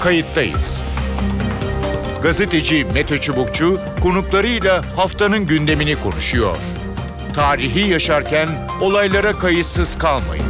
kayıttayız. 0.00 0.82
Gazeteci 2.22 2.84
Mete 2.94 3.18
Çubukçu 3.18 3.80
konuklarıyla 4.02 4.82
haftanın 4.96 5.46
gündemini 5.46 6.00
konuşuyor. 6.00 6.56
Tarihi 7.34 7.90
yaşarken 7.90 8.48
olaylara 8.80 9.32
kayıtsız 9.32 9.98
kalmayın. 9.98 10.44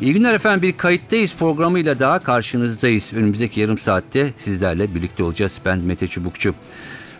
İyi 0.00 0.12
günler 0.12 0.34
efendim 0.34 0.62
bir 0.62 0.76
kayıttayız 0.76 1.34
programıyla 1.34 1.98
daha 1.98 2.18
karşınızdayız. 2.18 3.12
Önümüzdeki 3.12 3.60
yarım 3.60 3.78
saatte 3.78 4.32
sizlerle 4.36 4.94
birlikte 4.94 5.24
olacağız. 5.24 5.60
Ben 5.64 5.82
Mete 5.82 6.08
Çubukçu. 6.08 6.54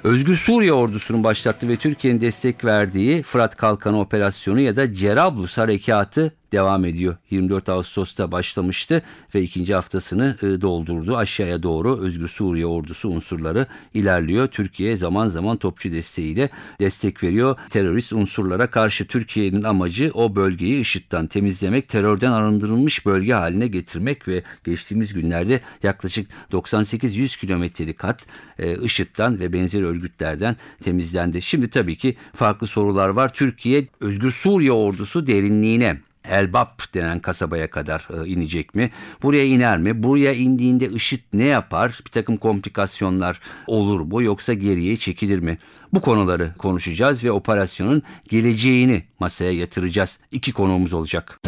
Özgür 0.05 0.36
Suriye 0.36 0.73
ordusunun 0.73 1.25
başlattığı 1.25 1.68
ve 1.68 1.77
Türkiye'nin 1.77 2.21
destek 2.21 2.64
verdiği 2.64 3.23
Fırat 3.23 3.57
Kalkanı 3.57 4.00
operasyonu 4.00 4.61
ya 4.61 4.77
da 4.77 4.93
Cerablus 4.93 5.59
harekatı 5.59 6.32
devam 6.54 6.85
ediyor. 6.85 7.17
24 7.31 7.68
Ağustos'ta 7.68 8.32
başlamıştı 8.32 9.03
ve 9.35 9.43
ikinci 9.43 9.75
haftasını 9.75 10.36
e, 10.43 10.61
doldurdu. 10.61 11.17
Aşağıya 11.17 11.62
doğru 11.62 12.00
Özgür 12.00 12.29
Suriye 12.29 12.67
ordusu 12.67 13.08
unsurları 13.08 13.67
ilerliyor. 13.95 14.46
Türkiye 14.49 14.96
zaman 14.96 15.29
zaman 15.29 15.57
topçu 15.57 15.93
desteğiyle 15.93 16.50
destek 16.81 17.22
veriyor. 17.22 17.57
Terörist 17.71 18.12
unsurlara 18.12 18.67
karşı 18.67 19.07
Türkiye'nin 19.07 19.62
amacı 19.62 20.11
o 20.14 20.36
bölgeyi 20.36 20.81
IŞİD'den 20.81 21.26
temizlemek, 21.26 21.89
terörden 21.89 22.32
arındırılmış 22.32 23.07
bölge 23.07 23.32
haline 23.32 23.67
getirmek 23.67 24.29
ve 24.29 24.43
geçtiğimiz 24.64 25.12
günlerde 25.12 25.61
yaklaşık 25.82 26.31
98-100 26.53 27.39
kilometrelik 27.39 28.04
hat 28.04 28.26
e, 28.59 28.79
IŞİD'den 28.82 29.40
ve 29.40 29.53
benzeri 29.53 29.86
örgütlerden 29.86 30.57
temizlendi. 30.82 31.43
Şimdi 31.43 31.71
tabii 31.71 31.96
ki 31.96 32.17
farklı 32.34 32.67
sorular 32.67 33.09
var. 33.09 33.33
Türkiye 33.34 33.86
Özgür 34.00 34.31
Suriye 34.31 34.73
ordusu 34.73 35.27
derinliğine 35.27 35.97
Elbap 36.28 36.94
denen 36.94 37.19
kasabaya 37.19 37.70
kadar 37.70 38.08
e, 38.11 38.28
inecek 38.28 38.75
mi? 38.75 38.91
Buraya 39.22 39.44
iner 39.44 39.78
mi? 39.78 40.03
Buraya 40.03 40.33
indiğinde 40.33 40.89
IŞİD 40.89 41.20
ne 41.33 41.44
yapar? 41.44 42.00
Bir 42.06 42.11
takım 42.11 42.36
komplikasyonlar 42.36 43.41
olur 43.66 44.00
mu? 44.00 44.22
Yoksa 44.22 44.53
geriye 44.53 44.97
çekilir 44.97 45.39
mi? 45.39 45.58
Bu 45.92 46.00
konuları 46.00 46.55
konuşacağız 46.58 47.25
ve 47.25 47.31
operasyonun 47.33 48.03
geleceğini 48.28 49.03
masaya 49.19 49.53
yatıracağız. 49.53 50.19
İki 50.33 50.53
konuğumuz 50.53 50.92
olacak. 50.92 51.41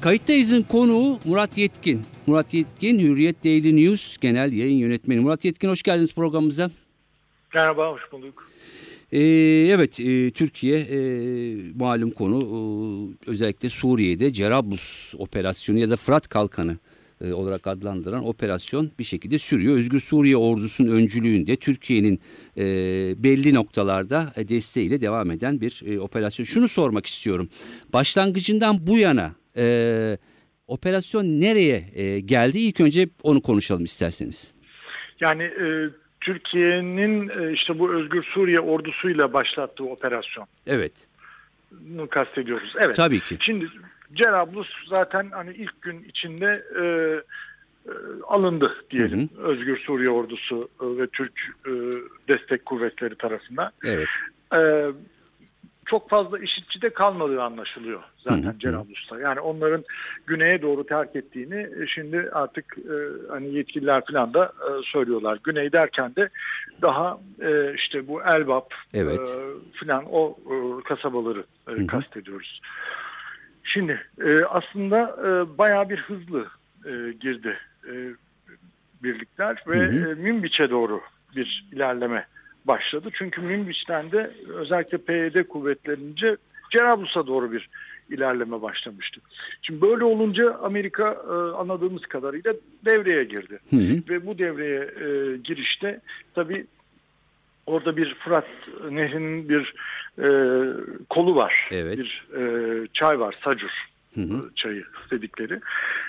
Kayıttayız'ın 0.00 0.62
konuğu 0.62 1.18
Murat 1.24 1.58
Yetkin. 1.58 2.02
Murat 2.26 2.54
Yetkin, 2.54 2.98
Hürriyet 2.98 3.44
Daily 3.44 3.76
News 3.76 4.16
Genel 4.18 4.52
Yayın 4.52 4.76
Yönetmeni. 4.76 5.20
Murat 5.20 5.44
Yetkin 5.44 5.68
hoş 5.68 5.82
geldiniz 5.82 6.14
programımıza. 6.14 6.70
Merhaba, 7.54 7.90
hoş 7.90 8.12
bulduk. 8.12 8.53
Ee, 9.14 9.20
evet, 9.68 10.00
e, 10.00 10.30
Türkiye 10.30 10.78
e, 10.78 10.98
malum 11.74 12.10
konu 12.10 12.38
e, 12.38 13.30
özellikle 13.30 13.68
Suriye'de 13.68 14.32
Cerablus 14.32 15.14
operasyonu 15.18 15.78
ya 15.78 15.90
da 15.90 15.96
Fırat 15.96 16.28
Kalkanı 16.28 16.78
e, 17.24 17.32
olarak 17.32 17.66
adlandıran 17.66 18.28
operasyon 18.28 18.90
bir 18.98 19.04
şekilde 19.04 19.38
sürüyor. 19.38 19.76
Özgür 19.76 20.00
Suriye 20.00 20.36
ordusunun 20.36 20.88
öncülüğünde 20.88 21.56
Türkiye'nin 21.56 22.20
e, 22.56 22.64
belli 23.24 23.54
noktalarda 23.54 24.32
e, 24.36 24.48
desteğiyle 24.48 25.00
devam 25.00 25.30
eden 25.30 25.60
bir 25.60 25.82
e, 25.86 26.00
operasyon. 26.00 26.44
Şunu 26.44 26.68
sormak 26.68 27.06
istiyorum. 27.06 27.48
Başlangıcından 27.92 28.86
bu 28.86 28.98
yana 28.98 29.34
e, 29.56 30.18
operasyon 30.66 31.24
nereye 31.24 31.90
e, 31.94 32.20
geldi? 32.20 32.58
İlk 32.58 32.80
önce 32.80 33.08
onu 33.22 33.42
konuşalım 33.42 33.84
isterseniz. 33.84 34.52
Yani 35.20 35.42
e, 35.42 35.66
Türkiye'nin 36.24 37.30
e, 37.38 37.52
işte 37.52 37.78
bu 37.78 37.92
Özgür 37.92 38.22
Suriye 38.22 38.60
ordusuyla 38.60 39.32
başlattığı 39.32 39.84
operasyon. 39.84 40.46
Evet. 40.66 40.92
kastediyoruz. 42.10 42.74
Evet. 42.80 42.96
Tabii 42.96 43.20
ki. 43.20 43.36
Şimdi 43.40 43.68
Cerablus 44.14 44.68
zaten 44.96 45.30
hani 45.30 45.52
ilk 45.54 45.82
gün 45.82 46.04
içinde 46.08 46.64
e, 46.80 46.84
e, 46.84 47.92
alındı 48.26 48.84
diyelim. 48.90 49.30
Hı 49.36 49.42
hı. 49.42 49.46
Özgür 49.46 49.78
Suriye 49.78 50.10
ordusu 50.10 50.68
e, 50.80 50.98
ve 50.98 51.06
Türk 51.06 51.32
e, 51.66 51.70
destek 52.28 52.64
kuvvetleri 52.64 53.14
tarafından. 53.14 53.70
Evet. 53.84 54.08
E, 54.54 54.60
çok 55.86 56.10
fazla 56.10 56.38
işitçi 56.38 56.82
de 56.82 56.90
kalmadığı 56.90 57.42
anlaşılıyor 57.42 58.02
zaten 58.18 58.54
Cerablus'ta. 58.58 59.20
Yani 59.20 59.40
onların 59.40 59.84
güneye 60.26 60.62
doğru 60.62 60.86
terk 60.86 61.16
ettiğini 61.16 61.68
e, 61.82 61.86
şimdi 61.86 62.30
artık 62.32 62.76
e, 62.78 62.96
hani 63.30 63.54
yetkililer 63.54 64.02
falan 64.04 64.34
da 64.34 64.44
e, 64.44 64.82
söylüyorlar. 64.84 65.38
Güney 65.44 65.72
derken 65.72 66.16
de 66.16 66.28
daha 66.82 67.18
e, 67.40 67.74
işte 67.74 68.08
bu 68.08 68.22
Elbap 68.22 68.74
evet. 68.94 69.38
e, 69.38 69.40
falan 69.86 70.04
o 70.10 70.36
e, 70.50 70.82
kasabaları 70.82 71.44
e, 71.68 71.86
kastediyoruz. 71.86 72.60
Şimdi 73.64 74.00
e, 74.24 74.44
aslında 74.44 75.16
e, 75.26 75.58
bayağı 75.58 75.88
bir 75.88 75.98
hızlı 75.98 76.46
e, 76.84 77.12
girdi 77.12 77.58
e, 77.88 77.92
birlikler 79.02 79.62
ve 79.66 79.78
hı 79.78 79.82
hı. 79.82 80.10
E, 80.10 80.14
Münbiç'e 80.14 80.70
doğru 80.70 81.00
bir 81.36 81.68
ilerleme 81.72 82.26
başladı. 82.64 83.08
Çünkü 83.12 83.40
Münbiç'ten 83.40 84.12
de 84.12 84.30
özellikle 84.48 84.98
PYD 84.98 85.48
kuvvetlerince 85.48 86.36
Cerablus'a 86.70 87.26
doğru 87.26 87.52
bir 87.52 87.68
ilerleme 88.10 88.62
başlamıştı. 88.62 89.20
Şimdi 89.62 89.80
böyle 89.80 90.04
olunca 90.04 90.54
Amerika 90.54 91.22
e, 91.28 91.32
anladığımız 91.56 92.02
kadarıyla 92.02 92.54
devreye 92.84 93.24
girdi. 93.24 93.58
Hı 93.70 93.76
hı. 93.76 93.98
Ve 94.08 94.26
bu 94.26 94.38
devreye 94.38 94.80
e, 94.80 95.36
girişte 95.36 96.00
tabii 96.34 96.66
orada 97.66 97.96
bir 97.96 98.14
Fırat 98.14 98.46
Nehri'nin 98.90 99.48
bir 99.48 99.74
e, 100.18 100.28
kolu 101.10 101.36
var. 101.36 101.68
Evet. 101.70 101.98
Bir 101.98 102.26
e, 102.36 102.86
çay 102.92 103.20
var, 103.20 103.38
Sacur 103.44 103.93
hı 104.14 104.20
hı. 104.20 104.50
çayı 104.54 104.84
dedikleri. 105.10 105.60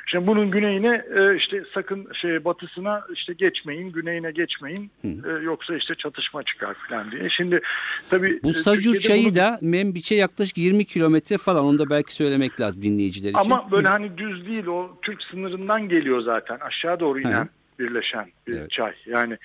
Şimdi 0.05 0.27
bunun 0.27 0.51
güneyine 0.51 1.05
e, 1.17 1.35
işte 1.35 1.63
sakın 1.73 2.07
şey 2.13 2.45
batısına 2.45 3.03
işte 3.13 3.33
geçmeyin, 3.33 3.91
güneyine 3.91 4.31
geçmeyin 4.31 4.91
hı 5.01 5.07
hı. 5.07 5.39
E, 5.39 5.43
yoksa 5.43 5.75
işte 5.75 5.95
çatışma 5.95 6.43
çıkar 6.43 6.75
falan 6.89 7.11
diye. 7.11 7.29
Şimdi 7.29 7.61
tabii 8.09 8.39
bu 8.43 8.53
Sacur 8.53 8.95
çayı 8.95 9.25
bunu... 9.25 9.35
da 9.35 9.59
Membiç'e 9.61 10.15
yaklaşık 10.15 10.57
20 10.57 10.85
kilometre 10.85 11.37
falan 11.37 11.65
onu 11.65 11.77
da 11.77 11.89
belki 11.89 12.13
söylemek 12.13 12.59
lazım 12.59 12.83
dinleyiciler 12.83 13.29
için. 13.29 13.39
Ama 13.39 13.71
böyle 13.71 13.87
hı. 13.87 13.91
hani 13.91 14.17
düz 14.17 14.47
değil 14.47 14.65
o 14.65 14.97
Türk 15.01 15.23
sınırından 15.23 15.89
geliyor 15.89 16.21
zaten 16.21 16.59
aşağı 16.59 16.99
doğru 16.99 17.19
inen 17.19 17.43
hı. 17.43 17.49
birleşen 17.79 18.25
bir 18.47 18.57
evet. 18.57 18.71
çay. 18.71 18.93
Yani 19.05 19.37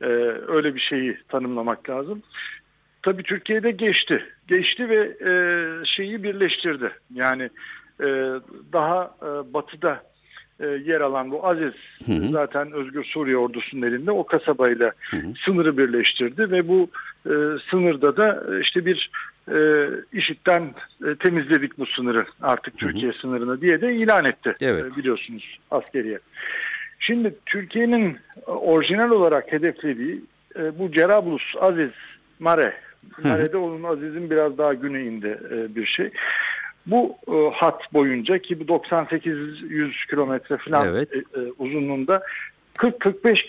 e, 0.00 0.06
öyle 0.48 0.74
bir 0.74 0.80
şeyi 0.80 1.18
tanımlamak 1.28 1.90
lazım. 1.90 2.22
Tabii 3.02 3.22
Türkiye'de 3.22 3.70
geçti. 3.70 4.24
Geçti 4.48 4.88
ve 4.88 5.16
e, 5.26 5.32
şeyi 5.84 6.22
birleştirdi. 6.22 6.90
Yani 7.14 7.50
e, 8.02 8.40
daha 8.72 9.14
e, 9.22 9.54
batıda 9.54 10.02
e, 10.60 10.66
yer 10.66 11.00
alan 11.00 11.30
bu 11.30 11.46
Aziz 11.46 11.72
hı 12.06 12.12
hı. 12.12 12.30
zaten 12.32 12.72
Özgür 12.72 13.04
Suriye 13.04 13.36
ordusunun 13.36 13.82
elinde 13.82 14.10
o 14.10 14.26
kasabayla 14.26 14.92
hı 15.10 15.16
hı. 15.16 15.32
sınırı 15.44 15.78
birleştirdi 15.78 16.50
ve 16.50 16.68
bu 16.68 16.90
e, 17.26 17.34
sınırda 17.70 18.16
da 18.16 18.44
işte 18.60 18.86
bir 18.86 19.10
e, 19.48 19.88
IŞİD'den 20.12 20.74
e, 21.06 21.14
temizledik 21.14 21.78
bu 21.78 21.86
sınırı 21.86 22.24
artık 22.42 22.82
hı 22.82 22.86
hı. 22.86 22.90
Türkiye 22.90 23.12
sınırını 23.12 23.60
diye 23.60 23.80
de 23.80 23.94
ilan 23.94 24.24
etti 24.24 24.54
evet. 24.60 24.86
e, 24.86 24.96
biliyorsunuz 24.96 25.58
askeriye. 25.70 26.18
Şimdi 26.98 27.34
Türkiye'nin 27.46 28.18
orijinal 28.46 29.10
olarak 29.10 29.52
hedeflediği 29.52 30.20
e, 30.56 30.78
bu 30.78 30.92
Cerablus, 30.92 31.42
Aziz, 31.60 31.90
Mare. 32.38 32.74
Mare'de 33.24 33.56
onun 33.56 33.82
Aziz'in 33.82 34.30
biraz 34.30 34.58
daha 34.58 34.74
güneyinde 34.74 35.40
e, 35.50 35.74
bir 35.74 35.86
şey 35.86 36.10
bu 36.90 37.16
e, 37.28 37.54
hat 37.54 37.92
boyunca 37.92 38.38
ki 38.38 38.60
bu 38.60 38.72
98-100 38.72 40.10
kilometre 40.10 40.56
falan 40.56 40.88
evet. 40.88 41.08
e, 41.12 41.18
e, 41.18 41.40
uzunluğunda 41.58 42.22
40-45 42.76 43.44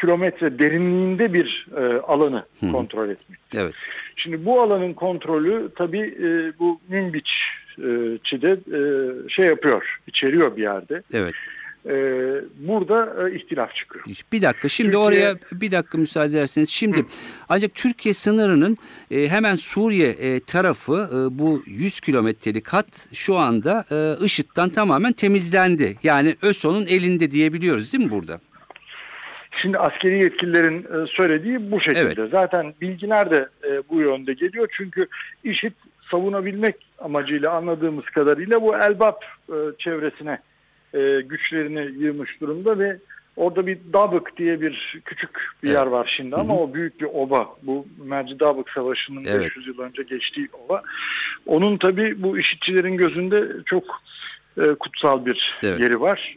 kilometre 0.00 0.58
derinliğinde 0.58 1.34
bir 1.34 1.66
e, 1.76 1.80
alanı 2.00 2.44
Hı. 2.60 2.72
kontrol 2.72 3.08
etmek. 3.08 3.38
Evet. 3.54 3.74
Şimdi 4.16 4.44
bu 4.44 4.62
alanın 4.62 4.92
kontrolü 4.92 5.70
tabii 5.76 6.16
e, 6.22 6.58
bu 6.58 6.80
Münbiç 6.88 7.32
e, 7.78 8.18
çide 8.24 8.50
e, 8.50 8.80
şey 9.28 9.46
yapıyor, 9.46 10.00
içeriyor 10.06 10.56
bir 10.56 10.62
yerde. 10.62 11.02
Evet 11.12 11.34
burada 12.56 13.28
e, 13.28 13.34
ihtilaf 13.34 13.74
çıkıyor. 13.74 14.04
Bir 14.32 14.42
dakika 14.42 14.68
şimdi 14.68 14.90
Türkiye, 14.90 15.04
oraya 15.04 15.36
bir 15.52 15.72
dakika 15.72 15.98
müsaade 15.98 16.28
ederseniz. 16.28 16.70
Şimdi 16.70 16.98
hı. 16.98 17.06
ancak 17.48 17.74
Türkiye 17.74 18.14
sınırının 18.14 18.76
e, 19.10 19.28
hemen 19.28 19.54
Suriye 19.54 20.08
e, 20.08 20.40
tarafı 20.40 21.28
bu 21.32 21.62
100 21.66 22.00
kilometrelik 22.00 22.68
hat 22.68 23.08
şu 23.12 23.36
anda 23.36 23.84
IŞİD'den 24.20 24.68
tamamen 24.68 25.12
temizlendi. 25.12 25.96
Yani 26.02 26.36
ÖSO'nun 26.42 26.86
elinde 26.86 27.30
diyebiliyoruz 27.30 27.92
değil 27.92 28.04
mi 28.04 28.10
burada? 28.10 28.40
Şimdi 29.62 29.78
askeri 29.78 30.22
yetkililerin 30.22 31.06
söylediği 31.06 31.70
bu 31.70 31.80
şekilde. 31.80 32.14
Evet. 32.18 32.30
Zaten 32.30 32.74
bilgiler 32.80 33.30
de 33.30 33.48
bu 33.90 34.00
yönde 34.00 34.32
geliyor. 34.32 34.68
Çünkü 34.76 35.06
IŞİD 35.44 35.72
savunabilmek 36.10 36.76
amacıyla 36.98 37.52
anladığımız 37.52 38.04
kadarıyla 38.04 38.62
bu 38.62 38.76
Elbap 38.76 39.24
çevresine 39.78 40.38
e, 40.96 41.20
güçlerini 41.20 42.04
yığmış 42.04 42.40
durumda 42.40 42.78
ve 42.78 42.98
Orada 43.36 43.66
bir 43.66 43.78
Dabık 43.92 44.36
diye 44.36 44.60
bir 44.60 45.00
küçük 45.04 45.30
bir 45.62 45.68
Evet. 45.68 45.78
yer 45.78 45.86
var 45.86 46.14
şimdi 46.16 46.36
ama 46.36 46.58
o 46.58 46.74
büyük 46.74 47.00
bir 47.00 47.06
oba. 47.12 47.56
Bu 47.62 47.86
Merci 48.04 48.40
Dabık 48.40 48.70
Savaşı'nın 48.70 49.24
Evet. 49.24 49.40
500 49.40 49.66
yıl 49.66 49.78
önce 49.78 50.02
geçtiği 50.02 50.48
ova. 50.52 50.82
Onun 51.46 51.76
tabii 51.76 52.22
bu 52.22 52.38
işitçilerin 52.38 52.96
gözünde 52.96 53.44
çok 53.66 53.84
e, 54.58 54.74
kutsal 54.80 55.26
bir 55.26 55.58
Evet. 55.62 55.80
yeri 55.80 56.00
var. 56.00 56.36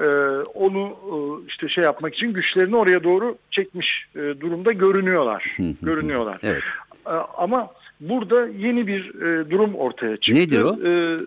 E, 0.00 0.06
onu 0.54 0.88
e, 0.88 1.14
işte 1.48 1.68
şey 1.68 1.84
yapmak 1.84 2.14
için 2.14 2.32
güçlerini 2.32 2.76
oraya 2.76 3.04
doğru 3.04 3.38
çekmiş 3.50 4.06
e, 4.14 4.18
durumda 4.18 4.72
görünüyorlar. 4.72 5.52
Hı 5.56 5.62
hı 5.62 5.66
hı. 5.68 5.74
görünüyorlar. 5.82 6.38
Evet. 6.42 6.64
E, 7.06 7.10
Ama 7.38 7.70
burada 8.00 8.46
yeni 8.46 8.86
bir 8.86 9.14
e, 9.14 9.50
durum 9.50 9.74
ortaya 9.74 10.16
çıktı. 10.16 10.40
Nedir 10.40 10.60
o? 10.60 10.76
E, 10.88 11.18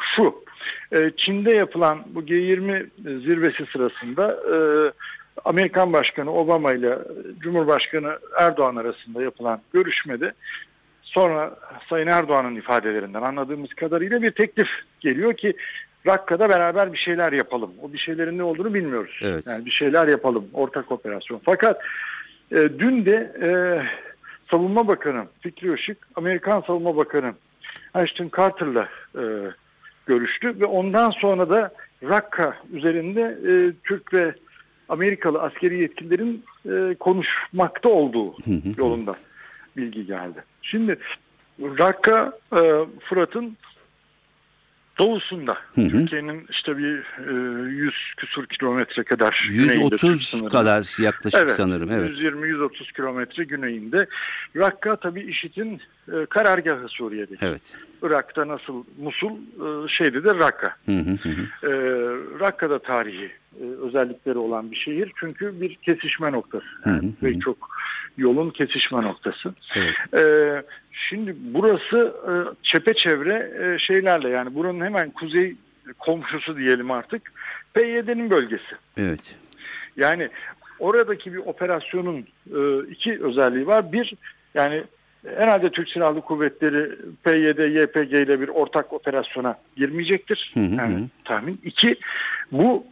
şu, 0.00 0.44
e, 0.92 1.10
Çin'de 1.16 1.50
yapılan 1.50 1.98
bu 2.06 2.22
G20 2.22 2.86
zirvesi 3.02 3.66
sırasında 3.66 4.40
e, 4.54 4.56
Amerikan 5.44 5.92
Başkanı 5.92 6.32
Obama 6.32 6.72
ile 6.72 6.98
Cumhurbaşkanı 7.38 8.18
Erdoğan 8.38 8.76
arasında 8.76 9.22
yapılan 9.22 9.60
görüşmede 9.72 10.32
sonra 11.02 11.56
Sayın 11.88 12.06
Erdoğan'ın 12.06 12.56
ifadelerinden 12.56 13.22
anladığımız 13.22 13.74
kadarıyla 13.74 14.22
bir 14.22 14.30
teklif 14.30 14.68
geliyor 15.00 15.34
ki 15.34 15.54
Rakka'da 16.06 16.48
beraber 16.48 16.92
bir 16.92 16.98
şeyler 16.98 17.32
yapalım. 17.32 17.72
O 17.82 17.92
bir 17.92 17.98
şeylerin 17.98 18.38
ne 18.38 18.42
olduğunu 18.42 18.74
bilmiyoruz. 18.74 19.20
Evet. 19.22 19.46
Yani 19.46 19.66
bir 19.66 19.70
şeyler 19.70 20.08
yapalım, 20.08 20.48
ortak 20.52 20.92
operasyon. 20.92 21.40
Fakat 21.44 21.82
e, 22.52 22.56
dün 22.78 23.06
de 23.06 23.32
e, 23.42 23.48
Savunma 24.50 24.88
Bakanı 24.88 25.24
Fikri 25.40 25.74
Işık, 25.74 25.98
Amerikan 26.14 26.60
Savunma 26.60 26.96
Bakanı 26.96 27.34
Ashton 27.94 28.30
Carter'la 28.36 28.88
e, 29.18 29.22
görüştü 30.06 30.60
ve 30.60 30.64
ondan 30.64 31.10
sonra 31.10 31.50
da 31.50 31.74
Rakka 32.02 32.56
üzerinde 32.72 33.20
e, 33.20 33.52
Türk 33.84 34.14
ve 34.14 34.34
Amerikalı 34.88 35.42
askeri 35.42 35.80
yetkililerin 35.80 36.44
e, 36.66 36.94
konuşmakta 36.94 37.88
olduğu 37.88 38.36
yolunda 38.76 39.14
bilgi 39.76 40.06
geldi. 40.06 40.44
Şimdi 40.62 40.98
Rakka 41.60 42.32
e, 42.52 42.60
Fırat'ın 43.00 43.56
doğusunda. 44.98 45.58
Türkiye'nin 45.74 46.46
işte 46.50 46.78
bir 46.78 46.98
e, 46.98 47.70
100 47.70 47.94
küsur 48.16 48.46
kilometre 48.46 49.04
kadar 49.04 49.48
güneyinde 49.50 49.96
Türk 49.96 50.02
130 50.02 50.28
sınırı. 50.28 50.50
kadar 50.50 51.02
yaklaşık 51.02 51.40
Evet, 51.40 51.50
sanırım. 51.50 51.92
Evet. 51.92 52.10
120-130 52.10 52.92
kilometre 52.92 53.44
güneyinde. 53.44 54.06
Rakka 54.56 54.96
tabii 54.96 55.22
IŞİD'in 55.22 55.80
e, 56.12 56.26
karargahı 56.26 56.88
Suriye'deki. 56.88 57.46
Evet. 57.46 57.76
Irak'ta 58.02 58.48
nasıl 58.48 58.84
Musul, 58.98 59.32
e, 59.32 59.88
şeyde 59.88 60.24
de 60.24 60.34
Rakka. 60.34 60.76
Hı 60.86 60.92
hı 60.92 61.10
hı. 61.10 61.30
E, 61.62 61.70
Rakka'da 62.40 62.78
tarihi 62.78 63.32
e, 63.60 63.64
özellikleri 63.82 64.38
olan 64.38 64.70
bir 64.70 64.76
şehir. 64.76 65.12
Çünkü 65.16 65.60
bir 65.60 65.74
kesişme 65.74 66.32
noktası. 66.32 66.66
Yani 66.86 66.96
Hı 66.96 67.06
hı 67.06 67.06
hı. 67.06 67.12
pek 67.20 67.42
çok 67.42 67.68
yolun 68.16 68.50
kesişme 68.50 69.02
noktası. 69.02 69.54
Evet. 69.76 69.94
E, 70.14 70.62
şimdi 70.92 71.36
burası 71.40 72.14
e, 72.28 72.32
çepeçevre 72.62 73.52
e, 73.60 73.78
şeylerle 73.78 74.28
yani 74.28 74.54
buranın 74.54 74.84
hemen 74.84 75.10
kuzey 75.10 75.56
komşusu 75.98 76.56
diyelim 76.56 76.90
artık. 76.90 77.32
PYD'nin 77.74 78.30
bölgesi. 78.30 78.74
Evet. 78.96 79.34
Yani 79.96 80.28
oradaki 80.78 81.32
bir 81.32 81.38
operasyonun 81.38 82.26
e, 82.56 82.90
iki 82.90 83.24
özelliği 83.24 83.66
var. 83.66 83.92
Bir 83.92 84.14
yani 84.54 84.84
herhalde 85.36 85.70
Türk 85.70 85.88
Silahlı 85.88 86.20
Kuvvetleri 86.20 86.90
PYD, 87.24 87.58
YPG 87.82 88.12
ile 88.12 88.40
bir 88.40 88.48
ortak 88.48 88.92
operasyona 88.92 89.58
girmeyecektir. 89.76 90.50
Hı 90.54 90.60
hı 90.60 90.74
yani 90.74 91.08
tahmin. 91.24 91.60
İki, 91.64 91.96
bu 92.52 92.86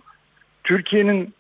Türkiye'nin 0.65 1.35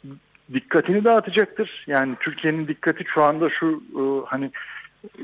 dikkatini 0.52 1.04
dağıtacaktır. 1.04 1.84
Yani 1.86 2.14
Türkiye'nin 2.20 2.68
dikkati 2.68 3.04
şu 3.14 3.22
anda 3.22 3.50
şu 3.50 3.82
e, 3.96 4.02
hani 4.26 4.44
e, 4.44 5.20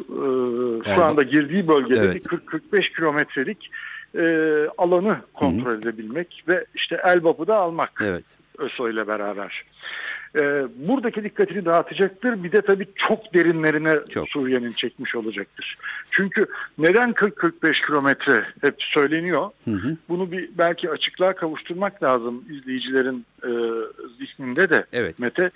şu 0.84 0.90
Yani- 0.90 1.02
anda 1.02 1.22
girdiği 1.22 1.68
bölgede 1.68 2.00
Evet. 2.00 2.14
bir 2.14 2.20
40-45 2.38 2.94
kilometrelik 2.96 3.70
e, 4.18 4.22
alanı 4.78 5.16
kontrol 5.34 5.78
edebilmek 5.78 6.44
ve 6.48 6.64
işte 6.74 7.00
Elbap'ı 7.04 7.46
da 7.46 7.56
almak. 7.56 8.02
Evet. 8.04 8.24
ÖSO 8.58 8.88
ile 8.88 9.06
beraber. 9.08 9.62
Ee, 10.36 10.66
buradaki 10.76 11.24
dikkatini 11.24 11.64
dağıtacaktır. 11.64 12.42
Bir 12.42 12.52
de 12.52 12.62
tabii 12.62 12.86
çok 12.94 13.34
derinlerine 13.34 13.98
Çok. 14.10 14.28
Suriye'nin 14.28 14.72
çekmiş 14.72 15.14
olacaktır. 15.14 15.78
Çünkü 16.10 16.46
neden 16.78 17.10
40-45 17.10 17.86
kilometre 17.86 18.44
hep 18.60 18.74
söyleniyor? 18.78 19.50
Hı 19.64 19.70
hı. 19.70 19.96
Bunu 20.08 20.32
bir 20.32 20.48
belki 20.58 20.90
açıklığa 20.90 21.32
kavuşturmak 21.32 22.02
lazım 22.02 22.44
izleyicilerin 22.50 23.26
e, 23.42 23.50
zihninde 24.18 24.70
de 24.70 24.84
Evet. 24.92 25.18
Mete. 25.18 25.50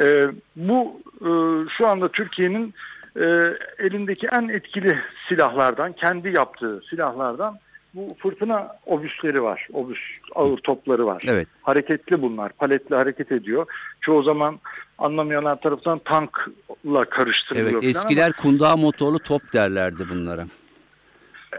E, 0.00 0.26
bu 0.56 1.00
e, 1.20 1.30
şu 1.68 1.86
anda 1.86 2.08
Türkiye'nin 2.08 2.74
e, 3.16 3.56
elindeki 3.78 4.26
en 4.32 4.48
etkili 4.48 4.98
silahlardan, 5.28 5.92
kendi 5.92 6.28
yaptığı 6.28 6.80
silahlardan 6.90 7.58
bu 7.94 8.08
fırtına 8.18 8.76
obüsleri 8.86 9.42
var. 9.42 9.68
Obüs 9.72 9.98
ağır 10.34 10.56
topları 10.58 11.06
var. 11.06 11.22
Evet. 11.26 11.48
Hareketli 11.62 12.22
bunlar. 12.22 12.52
Paletli 12.52 12.96
hareket 12.96 13.32
ediyor. 13.32 13.66
Çoğu 14.00 14.22
zaman 14.22 14.60
anlamayanlar 14.98 15.60
tarafından 15.60 15.98
tankla 15.98 17.04
karıştırılıyor. 17.04 17.70
Evet. 17.70 17.80
falan 17.82 17.82
ama- 17.82 17.88
Eskiler 18.10 18.32
kundağı 18.32 18.76
motorlu 18.76 19.18
top 19.18 19.52
derlerdi 19.52 20.08
bunlara. 20.10 20.44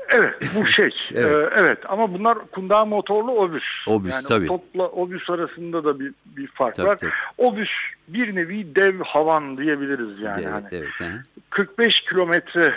Evet 0.09 0.33
bu 0.55 0.65
şey. 0.71 0.89
Evet. 1.13 1.25
evet. 1.33 1.53
evet 1.57 1.77
ama 1.89 2.13
bunlar 2.13 2.37
kundağı 2.51 2.85
motorlu 2.85 3.31
obüs. 3.31 3.63
Obüs, 3.87 4.13
yani 4.13 4.23
tabii. 4.27 4.47
Topla 4.47 4.87
obüs 4.89 5.29
arasında 5.29 5.83
da 5.83 5.99
bir, 5.99 6.13
bir 6.25 6.47
fark 6.47 6.75
Tabii, 6.75 6.87
var. 6.87 6.97
tabii. 6.97 7.11
Obüs 7.37 7.69
bir 8.07 8.35
nevi 8.35 8.75
dev 8.75 8.99
havan 8.99 9.57
diyebiliriz 9.57 10.19
yani. 10.19 10.41
evet, 10.43 10.53
Hani 10.53 10.65
evet. 10.71 10.89
hı 10.97 11.03
hı. 11.05 11.23
45 11.49 12.01
kilometre 12.01 12.73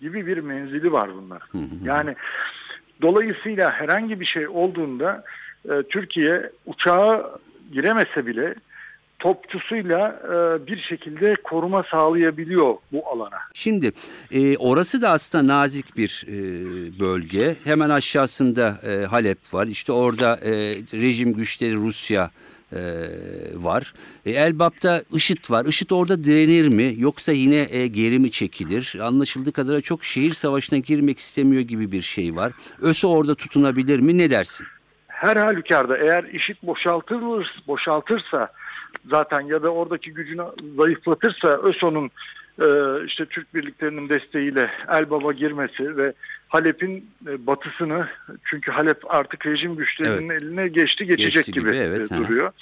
gibi 0.00 0.26
bir 0.26 0.38
menzili 0.38 0.92
var 0.92 1.10
bunlar. 1.14 1.42
Hı 1.52 1.58
hı. 1.58 1.64
Yani 1.84 2.14
dolayısıyla 3.02 3.72
herhangi 3.72 4.20
bir 4.20 4.26
şey 4.26 4.48
olduğunda 4.48 5.24
e, 5.64 5.82
Türkiye 5.82 6.50
uçağa 6.66 7.30
giremese 7.72 8.26
bile 8.26 8.54
topçusuyla 9.18 10.20
e, 10.24 10.66
bir 10.66 10.80
şekilde 10.80 11.34
koruma 11.44 11.82
sağlayabiliyor 11.90 12.74
bu 12.92 13.08
alana. 13.08 13.38
Şimdi 13.54 13.92
e, 14.30 14.56
orası 14.56 15.02
da 15.02 15.10
aslında 15.10 15.46
nazik 15.46 15.96
bir 15.96 16.24
e, 16.28 16.38
bölge. 17.00 17.56
Hemen 17.64 17.90
aşağısında 17.90 18.78
e, 18.82 19.04
Halep 19.04 19.38
var. 19.52 19.66
İşte 19.66 19.92
orada 19.92 20.36
e, 20.36 20.50
rejim 20.92 21.32
güçleri 21.32 21.74
Rusya 21.74 22.30
e, 22.76 22.82
var. 23.54 23.94
E, 24.26 24.30
Elbap'ta 24.30 25.02
IŞİD 25.12 25.50
var. 25.50 25.64
IŞİD 25.64 25.90
orada 25.90 26.24
direnir 26.24 26.68
mi 26.68 26.94
yoksa 26.98 27.32
yine 27.32 27.66
e, 27.70 27.86
geri 27.86 28.18
mi 28.18 28.30
çekilir? 28.30 28.96
Anlaşıldığı 29.02 29.52
kadarıyla 29.52 29.80
çok 29.80 30.04
şehir 30.04 30.32
savaşına 30.32 30.78
girmek 30.78 31.18
istemiyor 31.18 31.62
gibi 31.62 31.92
bir 31.92 32.02
şey 32.02 32.36
var. 32.36 32.52
ÖSO 32.80 33.08
orada 33.08 33.34
tutunabilir 33.34 33.98
mi? 33.98 34.18
Ne 34.18 34.30
dersin? 34.30 34.66
her 35.16 35.36
halükarda 35.36 35.96
eğer 35.98 36.24
işit 36.24 36.62
boşaltılır, 36.62 37.62
boşaltırsa 37.66 38.52
zaten 39.10 39.40
ya 39.40 39.62
da 39.62 39.70
oradaki 39.70 40.14
gücünü 40.14 40.44
zayıflatırsa 40.76 41.48
ÖSO'nun 41.48 42.10
işte 43.06 43.26
Türk 43.26 43.54
birliklerinin 43.54 44.08
desteğiyle 44.08 44.70
Elbap'a 44.88 45.32
girmesi 45.32 45.96
ve 45.96 46.12
Halep'in 46.48 47.10
e, 47.26 47.46
batısını 47.46 48.08
çünkü 48.44 48.70
Halep 48.70 49.14
artık 49.14 49.46
rejim 49.46 49.76
güçlerinin 49.76 50.28
eline 50.28 50.68
geçti 50.68 51.06
geçecek 51.06 51.32
Geçti 51.32 51.52
gibi, 51.52 51.68
gibi, 51.68 51.76
evet, 51.76 52.12
e, 52.12 52.14
hı 52.14 52.18
hı. 52.18 52.24
duruyor. 52.24 52.52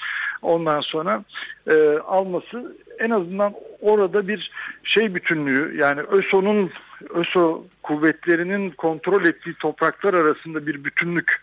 Ondan 0.42 0.80
sonra 0.80 1.24
e, 1.70 1.74
alması 2.06 2.76
en 2.98 3.10
azından 3.10 3.54
orada 3.80 4.28
bir 4.28 4.50
şey 4.84 5.14
bütünlüğü 5.14 5.76
yani 5.76 6.00
ÖSO'nun 6.00 6.70
ÖSO 7.10 7.66
kuvvetlerinin 7.82 8.70
kontrol 8.70 9.24
ettiği 9.24 9.54
topraklar 9.54 10.14
arasında 10.14 10.66
bir 10.66 10.84
bütünlük 10.84 11.42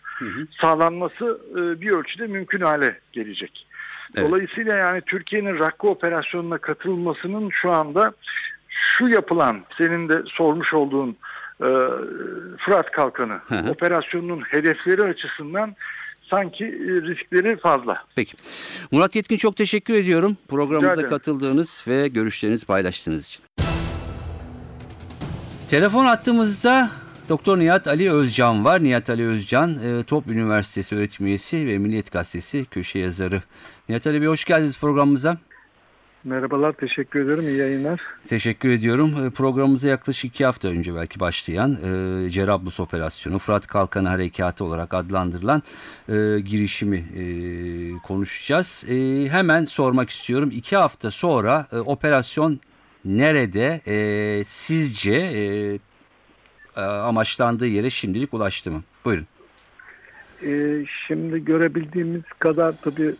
sağlanması 0.60 1.40
e, 1.50 1.80
bir 1.80 1.90
ölçüde 1.90 2.26
mümkün 2.26 2.60
hale 2.60 2.98
gelecek. 3.12 3.66
Evet. 4.16 4.28
Dolayısıyla 4.28 4.76
yani 4.76 5.00
Türkiye'nin 5.00 5.58
Rakka 5.58 5.88
operasyonuna 5.88 6.58
katılmasının 6.58 7.50
şu 7.50 7.70
anda 7.70 8.12
şu 8.68 9.08
yapılan 9.08 9.64
senin 9.78 10.08
de 10.08 10.22
sormuş 10.26 10.74
olduğun 10.74 11.16
e, 11.60 11.68
Fırat 12.58 12.90
Kalkanı 12.90 13.40
Hı 13.48 13.54
hı. 13.54 13.70
operasyonunun 13.70 14.40
hedefleri 14.40 15.02
açısından 15.02 15.76
sanki 16.30 16.64
e, 16.64 16.88
riskleri 17.02 17.56
fazla. 17.56 18.04
Peki. 18.16 18.36
Murat 18.90 19.16
Yetkin 19.16 19.36
çok 19.36 19.56
teşekkür 19.56 19.94
ediyorum 19.94 20.36
programımıza 20.48 21.08
katıldığınız 21.08 21.84
ve 21.88 22.08
görüşlerinizi 22.08 22.66
paylaştığınız 22.66 23.26
için. 23.26 23.42
Telefon 25.68 26.04
attığımızda 26.04 26.90
Doktor 27.32 27.58
Nihat 27.58 27.86
Ali 27.86 28.12
Özcan 28.12 28.64
var. 28.64 28.84
Nihat 28.84 29.10
Ali 29.10 29.26
Özcan, 29.26 29.78
e, 29.84 30.04
Top 30.04 30.26
Üniversitesi 30.26 30.96
öğretim 30.96 31.26
üyesi 31.26 31.66
ve 31.66 31.78
Milliyet 31.78 32.12
Gazetesi 32.12 32.64
köşe 32.64 32.98
yazarı. 32.98 33.42
Nihat 33.88 34.06
Ali 34.06 34.20
Bey 34.20 34.28
hoş 34.28 34.44
geldiniz 34.44 34.78
programımıza. 34.78 35.38
Merhabalar, 36.24 36.72
teşekkür 36.72 37.26
ederim. 37.26 37.48
İyi 37.48 37.56
yayınlar. 37.56 38.00
Teşekkür 38.28 38.68
ediyorum. 38.68 39.26
E, 39.26 39.30
Programımıza 39.30 39.88
yaklaşık 39.88 40.24
iki 40.24 40.44
hafta 40.44 40.68
önce 40.68 40.94
belki 40.94 41.20
başlayan 41.20 41.72
e, 41.72 42.30
Cerablus 42.30 42.80
Operasyonu, 42.80 43.38
Fırat 43.38 43.66
Kalkanı 43.66 44.08
Harekatı 44.08 44.64
olarak 44.64 44.94
adlandırılan 44.94 45.62
e, 46.08 46.12
girişimi 46.40 46.96
e, 46.96 47.24
konuşacağız. 48.06 48.84
E, 48.88 49.28
hemen 49.28 49.64
sormak 49.64 50.10
istiyorum. 50.10 50.50
İki 50.52 50.76
hafta 50.76 51.10
sonra 51.10 51.66
e, 51.72 51.76
operasyon 51.76 52.60
nerede? 53.04 53.80
E, 53.86 54.44
sizce 54.44 55.12
e, 55.12 55.74
e, 55.74 55.78
amaçlandığı 56.80 57.66
yere 57.66 57.90
şimdilik 57.90 58.34
ulaştı 58.34 58.70
mı? 58.70 58.82
Buyurun. 59.04 59.26
Ee, 60.46 60.84
şimdi 61.06 61.44
görebildiğimiz 61.44 62.22
kadar 62.38 62.74
tabii 62.82 63.14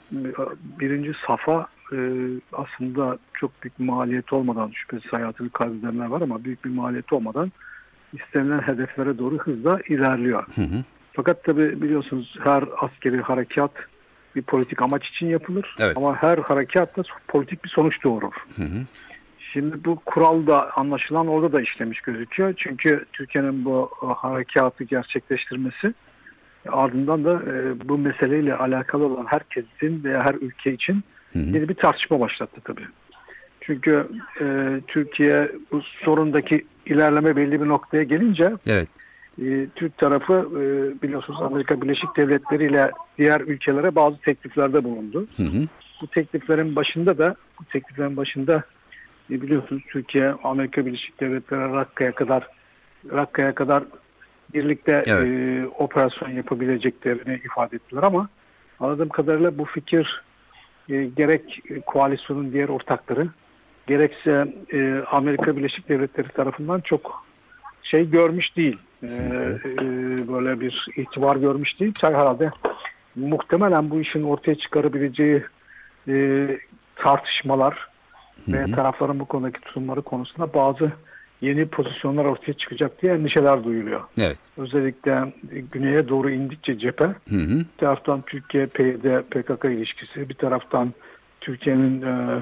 birinci 0.81 1.13
safa 1.27 1.67
e, 1.93 1.99
aslında 2.53 3.19
çok 3.35 3.63
büyük 3.63 3.79
maliyet 3.79 4.33
olmadan 4.33 4.71
şüphesiz 4.75 5.13
hayatını 5.13 5.51
kaybedenler 5.51 6.07
var 6.07 6.21
ama 6.21 6.45
büyük 6.45 6.65
bir 6.65 6.71
maliyet 6.71 7.13
olmadan 7.13 7.53
istenilen 8.13 8.61
hedeflere 8.61 9.19
doğru 9.19 9.39
hızla 9.39 9.81
ilerliyor. 9.89 10.47
Hı 10.55 10.63
hı. 10.63 10.85
Fakat 11.13 11.45
tabii 11.45 11.83
biliyorsunuz 11.83 12.39
her 12.45 12.65
askeri 12.79 13.21
harekat 13.21 13.71
bir 14.37 14.43
politik 14.43 14.83
amaç 14.83 15.09
için 15.09 15.27
yapılır 15.27 15.75
Evet. 15.81 15.97
ama 15.97 16.17
her 16.17 16.39
harekat 16.39 16.97
da 16.97 17.03
politik 17.29 17.65
bir 17.65 17.71
sonuç 17.71 18.05
doğurur. 18.05 18.33
Hı 18.57 18.63
hı. 18.63 18.87
Şimdi 19.53 19.85
bu 19.85 19.97
kural 19.97 20.47
da 20.47 20.77
anlaşılan 20.77 21.27
orada 21.27 21.53
da 21.53 21.61
işlemiş 21.61 22.01
gözüküyor. 22.01 22.55
Çünkü 22.57 23.05
Türkiye'nin 23.13 23.65
bu 23.65 23.91
e, 24.03 24.07
harekatı 24.07 24.85
gerçekleştirmesi 24.85 25.95
ardından 26.69 27.25
da 27.25 27.33
e, 27.33 27.89
bu 27.89 27.99
meseleyle 27.99 28.55
alakalı 28.55 29.05
olan 29.05 29.27
herkesin 29.27 30.05
veya 30.05 30.25
her 30.25 30.35
ülke 30.35 30.73
için 30.73 31.03
Hı 31.33 31.39
hı. 31.39 31.43
yeni 31.43 31.69
bir 31.69 31.75
tartışma 31.75 32.21
başlattı 32.21 32.61
tabii. 32.65 32.87
Çünkü 33.61 34.09
e, 34.41 34.45
Türkiye 34.87 35.53
bu 35.73 35.83
sorundaki 35.83 36.67
ilerleme 36.87 37.37
belli 37.37 37.61
bir 37.61 37.69
noktaya 37.69 38.03
gelince 38.03 38.53
Evet. 38.67 38.89
e, 39.43 39.67
Türk 39.75 39.99
tarafı 39.99 40.35
e, 40.35 40.63
biliyorsunuz 41.03 41.43
Amerika 41.43 41.83
Birleşik 41.83 42.17
Devletleri 42.17 42.67
ile 42.67 42.91
diğer 43.19 43.41
ülkelere 43.41 43.95
bazı 43.95 44.17
tekliflerde 44.17 44.85
bulundu. 44.85 45.27
Hı 45.37 45.43
hı. 45.43 45.69
Bu 46.03 46.07
tekliflerin 46.07 46.77
başında 46.77 47.19
da 47.19 47.37
bu 47.61 47.65
tekliflerin 47.65 48.17
başında 48.17 48.63
e, 49.31 49.43
biliyorsunuz 49.43 49.83
Türkiye 49.89 50.35
Amerika 50.45 50.87
Birleşik 50.87 51.21
Devletleri 51.21 51.73
Rakka'ya 51.73 52.13
kadar 52.13 52.49
Rakka'ya 53.13 53.55
kadar 53.55 53.85
birlikte 54.55 55.03
Evet. 55.07 55.29
e, 55.29 55.67
operasyon 55.79 56.31
yapabileceklerini 56.31 57.41
ifade 57.45 57.77
ettiler 57.77 58.03
ama 58.03 58.29
anladığım 58.81 59.09
kadarıyla 59.09 59.59
bu 59.59 59.65
fikir 59.65 60.23
e, 60.89 61.05
gerek 61.05 61.63
koalisyonun 61.87 62.53
diğer 62.53 62.69
ortakları 62.69 63.29
gerekse 63.87 64.55
e, 64.73 65.03
Amerika 65.11 65.57
Birleşik 65.57 65.89
Devletleri 65.89 66.29
tarafından 66.29 66.81
çok 66.81 67.25
şey 67.83 68.11
görmüş 68.11 68.57
değil. 68.57 68.79
E, 69.03 69.07
e, 69.07 69.79
böyle 70.29 70.61
bir 70.61 70.87
itibar 70.97 71.37
görmüş 71.37 71.81
değil. 71.81 71.95
Herhalde 72.01 72.51
muhtemelen 73.17 73.91
bu 73.91 74.01
işin 74.01 74.23
ortaya 74.23 74.55
çıkarabileceği 74.55 75.43
e, 76.09 76.47
tartışmalar 76.97 77.92
ve 78.49 78.73
tarafların 78.73 79.21
bu 79.21 79.25
konudaki 79.25 79.61
tutumları 79.61 80.03
konusunda 80.03 80.55
bazı 80.55 80.93
yeni 81.41 81.67
pozisyonlar 81.67 82.25
ortaya 82.25 82.53
çıkacak 82.53 83.03
diye 83.03 83.13
endişeler 83.13 83.65
duyuluyor. 83.65 84.01
Evet. 84.19 84.39
Özellikle 84.57 85.33
güneye 85.73 86.09
doğru 86.09 86.31
indikçe 86.31 86.79
cephe 86.79 87.05
Hı 87.05 87.37
hı. 87.37 87.59
bir 87.59 87.79
taraftan 87.79 88.23
Türkiye 88.23 88.67
PYD 88.67 89.23
PKK 89.31 89.65
ilişkisi 89.65 90.29
bir 90.29 90.35
taraftan 90.35 90.93
Türkiye'nin 91.41 92.03
e, 92.03 92.41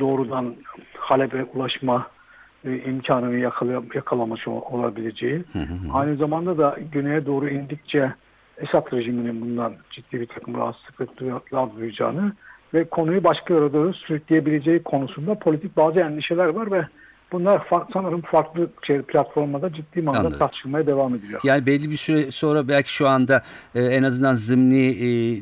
doğrudan 0.00 0.54
Halep'e 0.98 1.44
ulaşma 1.44 2.06
e, 2.64 2.78
imkanını 2.78 3.36
yakala, 3.38 3.82
yakalaması 3.94 4.50
ol- 4.50 4.78
olabileceği. 4.78 5.44
Aynı 5.92 6.16
zamanda 6.16 6.58
da 6.58 6.78
güneye 6.92 7.26
doğru 7.26 7.48
indikçe 7.48 8.12
Esad 8.58 8.92
rejiminin 8.92 9.40
bundan 9.40 9.72
ciddi 9.90 10.20
bir 10.20 10.26
takım 10.26 10.54
rahatsızlıklar 10.54 11.76
duyacağını 11.76 12.32
ve 12.74 12.84
konuyu 12.84 13.24
başka 13.24 13.54
yere 13.54 13.72
doğru 13.72 13.94
sürükleyebileceği 13.94 14.82
konusunda 14.82 15.34
politik 15.34 15.76
bazı 15.76 16.00
endişeler 16.00 16.46
var 16.46 16.72
ve 16.72 16.86
bunlar 17.32 17.62
sanırım 17.92 18.20
farklı 18.20 18.70
şey, 18.82 19.02
platformlarda 19.02 19.72
ciddi 19.72 20.02
manada 20.02 20.20
Anladım. 20.20 20.38
tartışılmaya 20.38 20.86
devam 20.86 21.14
ediliyor. 21.14 21.40
Yani 21.44 21.66
belli 21.66 21.90
bir 21.90 21.96
süre 21.96 22.30
sonra 22.30 22.68
belki 22.68 22.92
şu 22.92 23.08
anda 23.08 23.42
e, 23.74 23.82
en 23.82 24.02
azından 24.02 24.34
zımni 24.34 24.86
e, 24.86 25.32
e, 25.32 25.40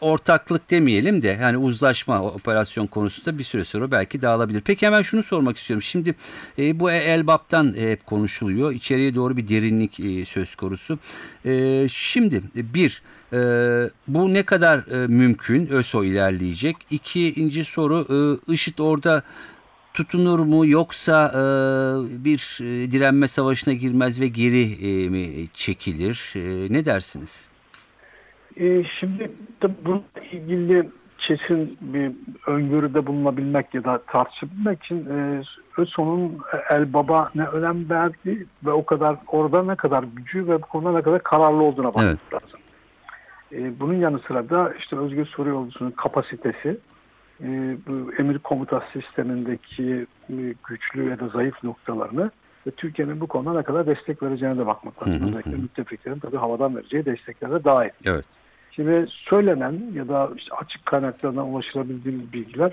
ortaklık 0.00 0.70
demeyelim 0.70 1.22
de 1.22 1.38
yani 1.40 1.56
uzlaşma 1.56 2.22
operasyon 2.22 2.86
konusunda 2.86 3.38
bir 3.38 3.44
süre 3.44 3.64
sonra 3.64 3.90
belki 3.90 4.22
dağılabilir. 4.22 4.60
Peki 4.60 4.86
hemen 4.86 5.02
şunu 5.02 5.22
sormak 5.22 5.56
istiyorum. 5.56 5.82
Şimdi 5.82 6.14
e, 6.58 6.80
bu 6.80 6.90
Elbap'tan 6.90 7.74
hep 7.76 8.06
konuşuluyor. 8.06 8.72
İçeriye 8.72 9.14
doğru 9.14 9.36
bir 9.36 9.48
derinlik 9.48 10.00
e, 10.00 10.24
söz 10.24 10.54
konusu. 10.54 10.98
E, 11.44 11.86
şimdi 11.88 12.36
e, 12.56 12.74
bir 12.74 13.02
e, 13.32 13.38
bu 14.08 14.34
ne 14.34 14.42
kadar 14.42 14.78
e, 14.78 15.06
mümkün? 15.06 15.66
ÖSO 15.66 16.04
ilerleyecek. 16.04 16.76
İkinci 16.90 17.64
soru 17.64 18.06
e, 18.48 18.52
IŞİD 18.52 18.78
orada 18.78 19.22
tutunur 19.94 20.38
mu 20.38 20.66
yoksa 20.66 21.28
e, 21.28 21.40
bir 22.24 22.58
e, 22.60 22.90
direnme 22.90 23.28
savaşına 23.28 23.74
girmez 23.74 24.20
ve 24.20 24.28
geri 24.28 24.62
e, 24.62 25.08
mi 25.08 25.46
çekilir? 25.54 26.32
E, 26.36 26.72
ne 26.72 26.84
dersiniz? 26.84 27.44
Ee, 28.60 28.84
şimdi 29.00 29.32
tabii 29.60 29.74
bununla 29.84 30.02
ilgili 30.32 30.88
kesin 31.18 31.78
bir 31.80 32.12
öngörüde 32.46 33.06
bulunabilmek 33.06 33.74
ya 33.74 33.84
da 33.84 34.02
tartışabilmek 34.06 34.84
için 34.84 35.06
e, 35.10 35.42
ÖSO'nun 35.78 36.38
El 36.70 36.92
Baba 36.92 37.30
ne 37.34 37.44
önem 37.44 37.90
verdiği 37.90 38.46
ve 38.66 38.70
o 38.70 38.84
kadar 38.84 39.16
orada 39.26 39.62
ne 39.62 39.74
kadar 39.76 40.04
gücü 40.16 40.48
ve 40.48 40.62
bu 40.62 40.66
konuda 40.66 40.92
ne 40.92 41.02
kadar 41.02 41.22
kararlı 41.22 41.62
olduğuna 41.62 41.86
bakmak 41.86 42.04
Evet. 42.04 42.18
lazım. 42.34 42.60
E, 43.52 43.80
bunun 43.80 43.94
yanı 43.94 44.18
sıra 44.18 44.50
da 44.50 44.74
işte 44.78 44.96
Özgür 44.96 45.26
Suriye 45.26 45.54
Ordusu'nun 45.54 45.90
kapasitesi, 45.90 46.78
e, 47.40 47.76
bu 47.86 48.12
emir 48.18 48.38
komuta 48.38 48.82
sistemindeki 48.92 50.06
e, 50.30 50.54
güçlü 50.68 51.10
ya 51.10 51.20
da 51.20 51.28
zayıf 51.28 51.64
noktalarını 51.64 52.30
ve 52.66 52.70
Türkiye'nin 52.70 53.20
bu 53.20 53.26
konuda 53.26 53.54
ne 53.54 53.62
kadar 53.62 53.86
destek 53.86 54.22
vereceğine 54.22 54.58
de 54.58 54.66
bakmak 54.66 55.02
lazım. 55.02 55.28
Özellikle 55.28 55.56
müttefiklerin 55.56 56.18
tabii 56.18 56.36
havadan 56.36 56.76
vereceği 56.76 57.04
desteklere 57.04 57.64
dahil. 57.64 57.90
Evet. 58.04 58.24
Şimdi 58.70 59.06
söylenen 59.08 59.82
ya 59.94 60.08
da 60.08 60.30
işte 60.36 60.54
açık 60.54 60.86
kaynaklardan 60.86 61.48
ulaşılabildiğimiz 61.48 62.32
bilgiler 62.32 62.72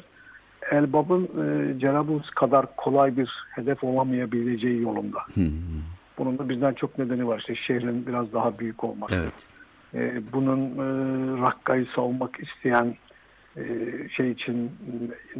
Elbap'ın 0.72 1.24
e, 1.24 1.80
Cerablus 1.80 2.30
kadar 2.30 2.76
kolay 2.76 3.18
bir 3.18 3.30
hedef 3.56 3.84
olamayabileceği 3.84 4.82
yolunda. 4.82 5.20
Hı 5.36 5.42
hı. 5.42 5.50
Bunun 6.18 6.38
da 6.38 6.50
bizden 6.50 6.74
çok 6.74 6.98
nedeni 6.98 7.28
var. 7.28 7.40
İşte 7.40 7.56
şehrin 7.56 8.08
biraz 8.08 8.34
daha 8.34 8.60
büyük 8.60 8.84
olması. 8.84 9.16
Evet. 9.16 9.59
E, 9.94 10.22
bunun 10.34 10.60
e, 10.60 11.42
Rakka'yı 11.42 11.88
savunmak 11.96 12.40
isteyen 12.40 12.96
e, 13.58 13.64
şey 14.10 14.32
için, 14.32 14.72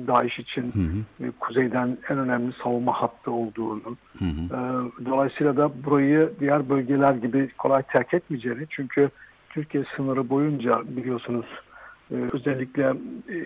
DAEŞ 0.08 0.40
için 0.40 0.64
Hı 0.64 1.24
hı. 1.24 1.28
e, 1.28 1.32
kuzeyden 1.40 1.98
en 2.10 2.18
önemli 2.18 2.54
savunma 2.64 3.02
hattı 3.02 3.32
olduğunu, 3.32 3.98
Hı 4.20 4.26
hı. 4.26 4.60
Dolayısıyla 5.06 5.58
da 5.58 5.84
burayı 5.84 6.34
diğer 6.40 6.70
bölgeler 6.70 7.14
gibi 7.14 7.50
kolay 7.58 7.84
terk 7.84 8.14
etmeyeceğini 8.14 8.66
çünkü 8.70 9.10
Türkiye 9.50 9.84
sınırı 9.96 10.30
boyunca 10.30 10.82
biliyorsunuz 10.86 11.46
e, 12.12 12.16
özellikle 12.34 12.84
e, 13.30 13.38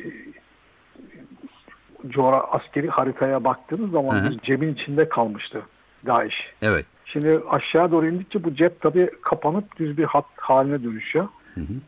coğra 2.08 2.38
askeri 2.38 2.90
haritaya 2.90 3.44
baktığınız 3.44 3.92
zaman 3.92 4.16
Hı 4.16 4.28
hı. 4.28 4.32
bir 4.32 4.40
cebin 4.40 4.74
içinde 4.74 5.10
kalmıştı 5.10 5.62
DAEŞ. 6.06 6.34
Evet. 6.62 6.86
Şimdi 7.14 7.40
aşağı 7.50 7.92
doğru 7.92 8.08
indikçe 8.08 8.44
bu 8.44 8.56
cep 8.56 8.82
tabii 8.82 9.10
kapanıp 9.22 9.78
düz 9.80 9.98
bir 9.98 10.04
hat 10.04 10.26
haline 10.38 10.84
dönüşüyor. 10.84 11.28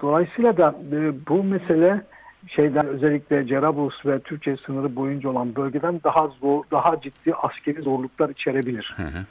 Dolayısıyla 0.02 0.58
da 0.58 0.76
e, 0.92 1.14
bu 1.30 1.44
mesele 1.44 2.02
şeyden 2.48 2.88
özellikle 2.88 3.48
Cerablus 3.48 4.06
ve 4.06 4.20
Türkiye 4.20 4.58
sınırı 4.58 4.96
boyunca 4.96 5.30
olan 5.30 5.56
bölgeden 5.56 6.02
daha 6.04 6.28
zor, 6.28 6.64
daha 6.72 7.02
ciddi 7.02 7.34
askeri 7.34 7.82
zorluklar 7.82 8.30
içerebilir. 8.30 8.96
Hı 8.98 9.04
hı. 9.04 9.26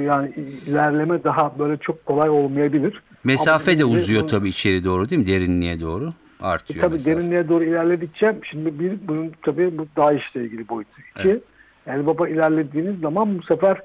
Yani 0.00 0.32
ilerleme 0.66 1.24
daha 1.24 1.58
böyle 1.58 1.76
çok 1.76 2.06
kolay 2.06 2.30
olmayabilir. 2.30 3.02
Mesafe 3.24 3.70
Ama 3.70 3.78
de 3.78 3.84
uzuyor 3.84 4.22
bu- 4.22 4.26
tabii 4.26 4.48
içeri 4.48 4.84
doğru 4.84 5.10
değil 5.10 5.20
mi? 5.20 5.26
Derinliğe 5.26 5.80
doğru 5.80 6.12
artıyor. 6.40 6.82
Tabii 6.82 6.92
mesafe. 6.92 7.16
derinliğe 7.16 7.48
doğru 7.48 7.64
ilerledikçe 7.64 8.36
şimdi 8.50 8.78
bir 8.78 8.92
bunun 9.08 9.32
tabii 9.42 9.78
bu 9.78 9.86
DAEŞ'le 9.96 10.36
ilgili 10.36 10.68
boyutu. 10.68 10.90
İki, 11.18 11.28
Evet. 11.28 11.42
Elbaba 11.86 12.28
ilerlediğiniz 12.28 13.00
zaman 13.00 13.38
bu 13.38 13.42
sefer 13.42 13.80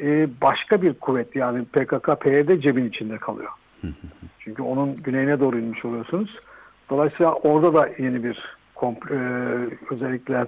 e, 0.00 0.28
başka 0.42 0.82
bir 0.82 0.94
kuvvet 0.94 1.36
yani 1.36 1.64
PKK, 1.64 2.20
PYD 2.20 2.60
cebin 2.60 2.88
içinde 2.88 3.18
kalıyor. 3.18 3.50
Çünkü 4.38 4.62
onun 4.62 4.96
güneyine 4.96 5.40
doğru 5.40 5.58
inmiş 5.58 5.84
oluyorsunuz. 5.84 6.38
Dolayısıyla 6.90 7.32
orada 7.32 7.74
da 7.74 7.88
yeni 7.98 8.24
bir 8.24 8.56
kompl- 8.76 9.14
e, 9.14 9.18
özellikle 9.90 10.46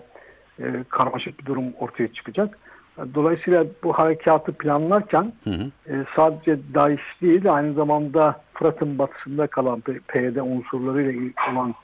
e, 0.60 0.64
karmaşık 0.88 1.40
bir 1.40 1.46
durum 1.46 1.64
ortaya 1.78 2.12
çıkacak. 2.12 2.58
Dolayısıyla 3.14 3.66
bu 3.82 3.92
harekatı 3.92 4.52
planlarken 4.52 5.32
Hı 5.44 5.50
hı. 5.50 5.92
e, 5.92 6.04
sadece 6.16 6.58
DAEŞ 6.74 7.00
değil 7.22 7.54
aynı 7.54 7.74
zamanda 7.74 8.40
Fırat'ın 8.54 8.98
batısında 8.98 9.46
kalan 9.46 9.80
PYD 9.80 10.36
unsurlarıyla 10.36 11.32
olan 11.52 11.74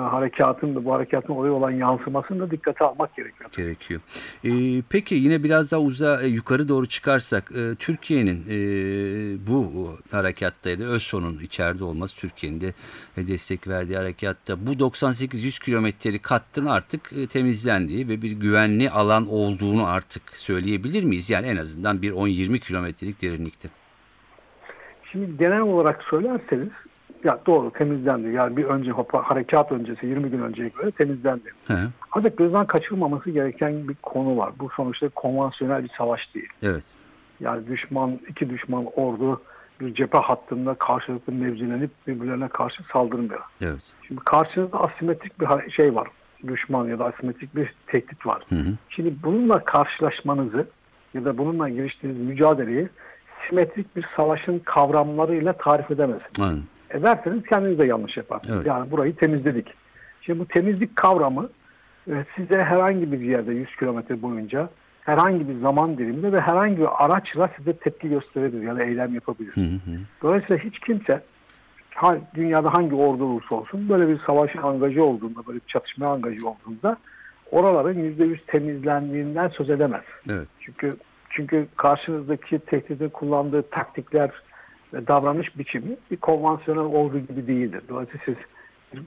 harekatın 0.00 0.74
da 0.74 0.84
bu 0.84 0.92
harekatın 0.92 1.32
oraya 1.32 1.52
olan 1.52 1.70
yansımasını 1.70 2.40
da 2.40 2.50
dikkate 2.50 2.84
almak 2.84 3.16
gerekiyor. 3.16 3.50
gerekiyor. 3.56 4.00
Ee, 4.44 4.82
peki 4.90 5.14
yine 5.14 5.42
biraz 5.42 5.72
daha 5.72 5.80
uza 5.80 6.22
e, 6.22 6.26
yukarı 6.26 6.68
doğru 6.68 6.86
çıkarsak 6.86 7.52
e, 7.54 7.74
Türkiye'nin 7.74 8.44
e, 8.50 8.56
bu 9.46 9.92
harekatta 10.10 10.70
ya 10.70 10.78
da 10.78 10.84
ÖSO'nun 10.84 11.38
içeride 11.38 11.84
olması 11.84 12.16
Türkiye'nin 12.16 12.60
de 12.60 12.72
e, 13.16 13.26
destek 13.26 13.68
verdiği 13.68 13.96
harekatta 13.96 14.66
bu 14.66 14.72
98-100 14.72 15.64
kilometrelik 15.64 16.26
hattın 16.26 16.66
artık 16.66 17.12
e, 17.12 17.26
temizlendiği 17.26 18.08
ve 18.08 18.22
bir 18.22 18.30
güvenli 18.30 18.90
alan 18.90 19.28
olduğunu 19.28 19.86
artık 19.86 20.22
söyleyebilir 20.34 21.04
miyiz? 21.04 21.30
Yani 21.30 21.46
en 21.46 21.56
azından 21.56 22.02
bir 22.02 22.12
10-20 22.12 22.58
kilometrelik 22.58 23.22
derinlikte. 23.22 23.68
Şimdi 25.12 25.36
genel 25.36 25.60
olarak 25.60 26.02
söylerseniz 26.02 26.68
ya 27.26 27.38
doğru 27.46 27.70
temizlendi. 27.70 28.28
Yani 28.28 28.56
bir 28.56 28.64
önce 28.64 28.92
harekat 29.12 29.72
öncesi 29.72 30.06
20 30.06 30.30
gün 30.30 30.40
önceye 30.40 30.68
göre 30.68 30.90
temizlendi. 30.90 31.52
Hı. 31.66 31.78
Ancak 32.12 32.36
gözden 32.36 32.66
kaçırılmaması 32.66 33.30
gereken 33.30 33.88
bir 33.88 33.94
konu 33.94 34.36
var. 34.36 34.52
Bu 34.58 34.70
sonuçta 34.76 35.08
konvansiyonel 35.08 35.84
bir 35.84 35.90
savaş 35.98 36.34
değil. 36.34 36.48
Evet. 36.62 36.84
Yani 37.40 37.66
düşman, 37.66 38.18
iki 38.28 38.50
düşman 38.50 38.86
ordu 38.96 39.42
bir 39.80 39.94
cephe 39.94 40.18
hattında 40.18 40.74
karşılıklı 40.74 41.32
mevzilenip 41.32 41.90
birbirlerine 42.06 42.48
karşı 42.48 42.82
saldırmıyor. 42.92 43.40
Evet. 43.60 43.82
Şimdi 44.06 44.20
karşınızda 44.20 44.80
asimetrik 44.80 45.40
bir 45.40 45.70
şey 45.70 45.94
var. 45.94 46.08
Düşman 46.46 46.88
ya 46.88 46.98
da 46.98 47.04
asimetrik 47.04 47.56
bir 47.56 47.74
tehdit 47.86 48.26
var. 48.26 48.42
Hı 48.48 48.54
hı. 48.54 48.72
Şimdi 48.88 49.14
bununla 49.22 49.64
karşılaşmanızı 49.64 50.66
ya 51.14 51.24
da 51.24 51.38
bununla 51.38 51.68
giriştiğiniz 51.68 52.20
mücadeleyi 52.20 52.88
simetrik 53.48 53.96
bir 53.96 54.06
savaşın 54.16 54.58
kavramlarıyla 54.58 55.52
tarif 55.52 55.90
edemezsiniz. 55.90 56.40
Aynen. 56.40 56.62
Ederseniz 56.90 57.42
kendiniz 57.42 57.78
de 57.78 57.86
yanlış 57.86 58.16
yaparsınız. 58.16 58.56
Evet. 58.56 58.66
Yani 58.66 58.90
burayı 58.90 59.16
temizledik. 59.16 59.74
Şimdi 60.20 60.38
bu 60.38 60.46
temizlik 60.46 60.96
kavramı 60.96 61.48
e, 62.08 62.24
size 62.36 62.64
herhangi 62.64 63.12
bir 63.12 63.20
yerde 63.20 63.52
100 63.52 63.76
kilometre 63.76 64.22
boyunca 64.22 64.68
herhangi 65.00 65.48
bir 65.48 65.60
zaman 65.60 65.98
diliminde 65.98 66.32
ve 66.32 66.40
herhangi 66.40 66.78
bir 66.78 67.04
araçla 67.04 67.50
size 67.56 67.72
tepki 67.72 68.08
gösterebilir 68.08 68.62
ya 68.62 68.76
da 68.76 68.82
eylem 68.82 69.14
yapabilir. 69.14 69.52
Hı 69.54 69.60
hı. 69.60 69.98
Dolayısıyla 70.22 70.64
hiç 70.64 70.78
kimse 70.78 71.22
dünyada 72.34 72.74
hangi 72.74 72.94
ordu 72.94 73.24
olursa 73.24 73.54
olsun 73.54 73.88
böyle 73.88 74.08
bir 74.08 74.18
savaşa 74.26 74.62
angajı 74.62 75.04
olduğunda, 75.04 75.46
böyle 75.46 75.58
bir 75.58 75.66
çatışmaya 75.66 76.06
angajı 76.06 76.48
olduğunda 76.48 76.96
oraların 77.50 77.94
%100 77.94 78.38
temizlendiğinden 78.46 79.48
söz 79.48 79.70
edemez. 79.70 80.04
Evet. 80.30 80.48
Çünkü 80.60 80.96
çünkü 81.30 81.66
karşınızdaki 81.76 82.58
tehditin 82.58 83.08
kullandığı 83.08 83.62
taktikler 83.62 84.30
davranış 85.06 85.58
biçimi 85.58 85.96
bir 86.10 86.16
konvansiyonel 86.16 86.94
ordu 86.94 87.18
gibi 87.18 87.46
değildir. 87.46 87.82
Dolayısıyla 87.88 88.24
siz 88.24 88.36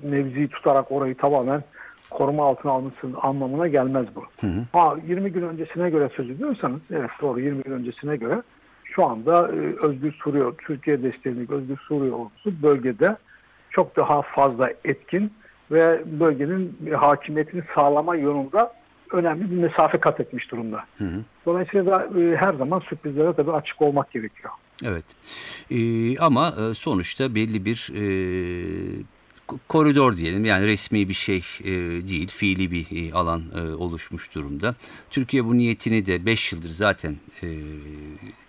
mevziyi 0.03 0.47
tutarak 0.47 0.91
orayı 0.91 1.17
tamamen 1.17 1.63
koruma 2.09 2.45
altına 2.45 2.71
almışsınız 2.71 3.15
anlamına 3.21 3.67
gelmez 3.67 4.05
bu. 4.15 4.23
Hı 4.41 4.47
hı. 4.47 4.61
Ha 4.73 4.95
20 5.07 5.31
gün 5.31 5.41
öncesine 5.41 5.89
göre 5.89 6.09
söz 6.15 6.29
ediyorsanız 6.29 6.79
evet 6.91 7.09
doğru 7.21 7.39
20 7.39 7.63
gün 7.63 7.71
öncesine 7.71 8.15
göre 8.15 8.41
şu 8.83 9.05
anda 9.05 9.47
e, 9.47 9.85
Özgür 9.85 10.11
Suriye, 10.11 10.43
Türkiye 10.57 11.03
desteğindeki 11.03 11.53
Özgür 11.53 11.77
Suriye 11.77 12.11
ordusu 12.11 12.63
bölgede 12.63 13.17
çok 13.69 13.95
daha 13.95 14.21
fazla 14.21 14.69
etkin 14.83 15.33
ve 15.71 16.01
bölgenin 16.19 16.77
hakimiyetini 16.93 17.63
sağlama 17.75 18.15
yolunda 18.15 18.73
önemli 19.11 19.51
bir 19.51 19.57
mesafe 19.57 19.97
kat 19.97 20.19
etmiş 20.19 20.51
durumda. 20.51 20.83
Hı 20.97 21.03
hı. 21.03 21.19
Dolayısıyla 21.49 21.85
da 21.85 22.19
e, 22.21 22.35
her 22.35 22.53
zaman 22.53 22.79
sürprizlere 22.79 23.33
tabii 23.33 23.51
açık 23.51 23.81
olmak 23.81 24.11
gerekiyor. 24.11 24.53
Evet. 24.83 25.05
Ee, 25.71 26.17
ama 26.17 26.55
e, 26.59 26.73
sonuçta 26.73 27.35
belli 27.35 27.65
bir 27.65 27.89
e, 27.95 28.01
ko- 29.47 29.57
koridor 29.67 30.17
diyelim. 30.17 30.45
Yani 30.45 30.67
resmi 30.67 31.09
bir 31.09 31.13
şey 31.13 31.43
e, 31.63 31.65
değil, 32.09 32.27
fiili 32.27 32.71
bir 32.71 32.87
e, 32.91 33.13
alan 33.13 33.43
e, 33.57 33.61
oluşmuş 33.75 34.35
durumda. 34.35 34.75
Türkiye 35.09 35.45
bu 35.45 35.57
niyetini 35.57 36.05
de 36.05 36.25
5 36.25 36.51
yıldır 36.53 36.69
zaten 36.69 37.15
e, 37.43 37.47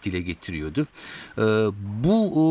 dile 0.03 0.21
getiriyordu. 0.21 0.87
E, 1.39 1.43
bu 2.05 2.17
e, 2.37 2.43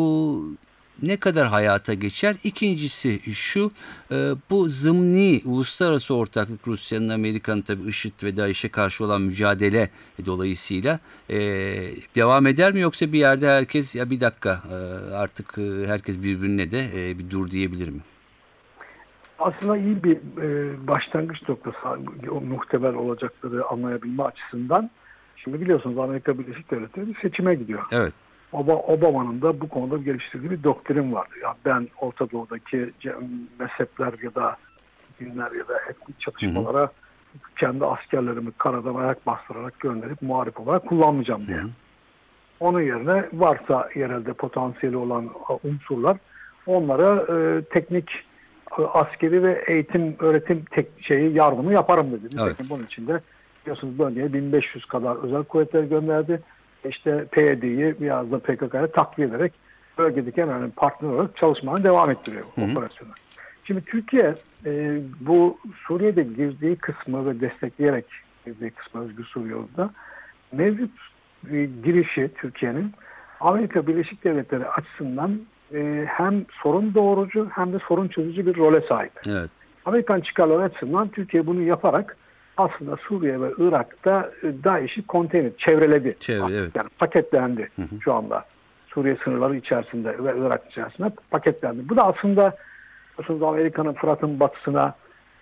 ne 1.03 1.17
kadar 1.17 1.47
hayata 1.47 1.93
geçer? 1.93 2.35
İkincisi 2.43 3.33
şu, 3.33 3.71
e, 4.11 4.15
bu 4.49 4.69
zımni 4.69 5.41
uluslararası 5.45 6.15
ortaklık 6.15 6.67
Rusya'nın, 6.67 7.09
Amerika'nın 7.09 7.61
tabii 7.61 7.89
IŞİD 7.89 8.23
ve 8.23 8.37
DAEŞ'e 8.37 8.69
karşı 8.69 9.05
olan 9.05 9.21
mücadele 9.21 9.89
dolayısıyla 10.25 10.99
e, 11.29 11.37
devam 12.15 12.47
eder 12.47 12.73
mi? 12.73 12.79
Yoksa 12.79 13.11
bir 13.13 13.19
yerde 13.19 13.49
herkes 13.49 13.95
ya 13.95 14.09
bir 14.09 14.19
dakika 14.19 14.61
e, 14.71 14.75
artık 15.13 15.57
e, 15.57 15.87
herkes 15.87 16.23
birbirine 16.23 16.71
de 16.71 17.09
e, 17.09 17.19
bir 17.19 17.29
dur 17.29 17.51
diyebilir 17.51 17.89
mi? 17.89 17.99
Aslında 19.39 19.77
iyi 19.77 20.03
bir 20.03 20.17
e, 20.17 20.87
başlangıç 20.87 21.49
noktası 21.49 21.77
o 22.31 22.41
muhtemel 22.41 22.93
olacakları 22.93 23.65
anlayabilme 23.65 24.23
açısından. 24.23 24.89
Şimdi 25.35 25.61
biliyorsunuz 25.61 25.97
Amerika 25.97 26.39
Birleşik 26.39 26.71
Devletleri 26.71 27.13
seçime 27.21 27.55
gidiyor. 27.55 27.83
Evet. 27.91 28.13
Oba- 28.53 28.83
Obama'nın 28.93 29.41
da 29.41 29.61
bu 29.61 29.69
konuda 29.69 29.97
geliştirdiği 29.97 30.51
bir 30.51 30.63
doktrin 30.63 31.13
vardı. 31.13 31.33
Yani 31.43 31.55
ben 31.65 31.87
Orta 32.01 32.31
Doğu'daki 32.31 32.91
mezhepler 33.59 34.13
ya 34.23 34.35
da 34.35 34.57
dinler 35.19 35.51
ya 35.51 35.67
da 35.67 35.79
etnik 35.89 36.19
çatışmalara 36.19 36.89
kendi 37.59 37.85
askerlerimi 37.85 38.51
karadan 38.51 38.95
ayak 38.95 39.25
bastırarak 39.27 39.79
gönderip 39.79 40.21
muharip 40.21 40.59
olarak 40.59 40.85
kullanmayacağım 40.87 41.47
diye. 41.47 41.57
Hı 41.57 41.61
hı. 41.61 41.69
Onun 42.59 42.81
yerine 42.81 43.25
varsa 43.33 43.89
yerelde 43.95 44.33
potansiyeli 44.33 44.97
olan 44.97 45.29
unsurlar 45.63 46.17
onlara 46.67 47.25
e, 47.35 47.61
teknik 47.61 48.11
e, 48.79 48.81
askeri 48.81 49.43
ve 49.43 49.63
eğitim 49.67 50.15
öğretim 50.19 50.65
tek 50.71 50.87
şeyi 51.01 51.33
yardımı 51.35 51.73
yaparım 51.73 52.11
dedi. 52.11 52.27
Evet. 52.33 52.45
Nitekim 52.45 52.65
bunun 52.69 52.83
için 52.85 53.07
de 53.07 53.21
biliyorsunuz 53.61 53.99
bölgeye 53.99 54.33
1500 54.33 54.85
kadar 54.85 55.15
özel 55.23 55.43
kuvvetler 55.43 55.83
gönderdi. 55.83 56.41
İşte 56.85 57.25
PYD'yi 57.31 57.95
biraz 58.01 58.31
da 58.31 58.39
PKK'ya 58.39 58.91
takviye 58.91 59.27
ederek 59.27 59.53
bölgedeki 59.97 60.41
en 60.41 60.49
önemli 60.49 60.71
partner 60.71 61.09
olarak 61.09 61.37
çalışmaya 61.37 61.83
devam 61.83 62.11
ettiriyor 62.11 62.45
Hı 62.55 62.61
hı. 62.61 62.71
operasyonu. 62.71 63.11
Şimdi 63.63 63.81
Türkiye 63.85 64.35
e, 64.65 65.01
bu 65.19 65.57
Suriye'de 65.87 66.23
girdiği 66.23 66.75
kısmı 66.75 67.25
ve 67.25 67.41
destekleyerek 67.41 68.05
girdiği 68.45 68.71
kısmı 68.71 69.01
Özgür 69.01 69.23
Suriye 69.23 69.51
yolunda 69.51 69.89
mevcut 70.51 70.91
e, 71.51 71.65
girişi 71.83 72.29
Türkiye'nin 72.35 72.91
Amerika 73.39 73.87
Birleşik 73.87 74.23
Devletleri 74.23 74.67
açısından 74.67 75.39
e, 75.73 76.05
hem 76.07 76.45
sorun 76.63 76.93
doğurucu 76.93 77.49
hem 77.51 77.73
de 77.73 77.79
sorun 77.87 78.07
çözücü 78.07 78.45
bir 78.45 78.57
role 78.57 78.81
sahip. 78.81 79.11
Evet. 79.27 79.49
Amerikan 79.85 80.21
çıkarları 80.21 80.63
açısından 80.63 81.07
Türkiye 81.07 81.47
bunu 81.47 81.61
yaparak 81.61 82.17
aslında 82.59 82.95
Suriye 82.95 83.41
ve 83.41 83.51
Irak'ta 83.57 84.31
e, 84.43 84.63
DAEŞ'i 84.63 85.07
konteyner, 85.07 85.51
çevreledi. 85.57 86.15
Çevre, 86.19 86.55
evet. 86.55 86.71
Yani 86.75 86.89
paketlendi 86.99 87.69
Hı 87.75 87.81
hı. 87.81 88.01
şu 88.01 88.13
anda. 88.13 88.45
Suriye 88.87 89.17
sınırları 89.23 89.55
içerisinde 89.55 90.23
ve 90.23 90.33
Irak 90.37 90.71
içerisinde 90.71 91.11
paketlendi. 91.31 91.89
Bu 91.89 91.97
da 91.97 92.03
aslında 92.03 92.55
biliyorsunuz 93.13 93.43
Amerika'nın 93.43 93.93
Fırat'ın 93.93 94.39
batısına 94.39 94.93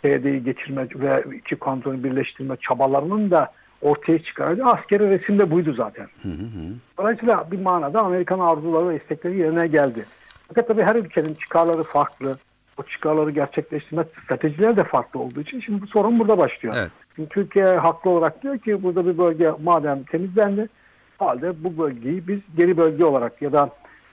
PYD'yi 0.02 0.44
geçirme 0.44 0.88
ve 0.96 1.24
iki 1.38 1.56
kantonu 1.56 2.04
birleştirme 2.04 2.56
çabalarının 2.58 3.32
da 3.32 3.52
ortaya 3.82 4.24
çıkardığı 4.24 4.64
askeri 4.64 5.10
resimde 5.10 5.52
buydu 5.52 5.74
zaten. 5.74 6.08
Hı 6.24 6.30
hı. 6.30 6.74
Dolayısıyla 6.98 7.52
bir 7.52 7.62
manada 7.62 8.02
Amerikan 8.02 8.40
arzuları 8.40 8.90
ve 8.90 8.96
istekleri 8.96 9.38
yerine 9.38 9.68
geldi. 9.68 10.06
Fakat 10.48 10.68
tabii 10.68 10.84
her 10.84 10.96
ülkenin 10.96 11.34
çıkarları 11.34 11.84
farklı. 11.84 12.38
O 12.78 12.84
çıkarları 12.84 13.32
gerçekleştirme 13.32 14.04
stratejileri 14.24 14.76
de 14.78 14.84
farklı 14.84 15.20
olduğu 15.20 15.42
için 15.42 15.60
şimdi 15.60 15.82
bu 15.82 15.88
sorun 15.88 16.20
burada 16.20 16.38
başlıyor. 16.38 16.76
Evet. 16.78 16.92
Şimdi 17.18 17.30
Türkiye 17.30 17.66
haklı 17.66 18.10
olarak 18.10 18.44
diyor 18.44 18.58
ki 18.58 18.84
burada 18.84 19.06
bir 19.06 19.18
bölge 19.18 19.52
madem 19.64 20.04
temizlendi 20.04 20.70
halde 21.18 21.64
bu 21.64 21.78
bölgeyi 21.78 22.28
biz 22.28 22.40
geri 22.58 22.78
bölge 22.78 23.06
olarak 23.06 23.42
ya 23.42 23.54
da 23.54 23.70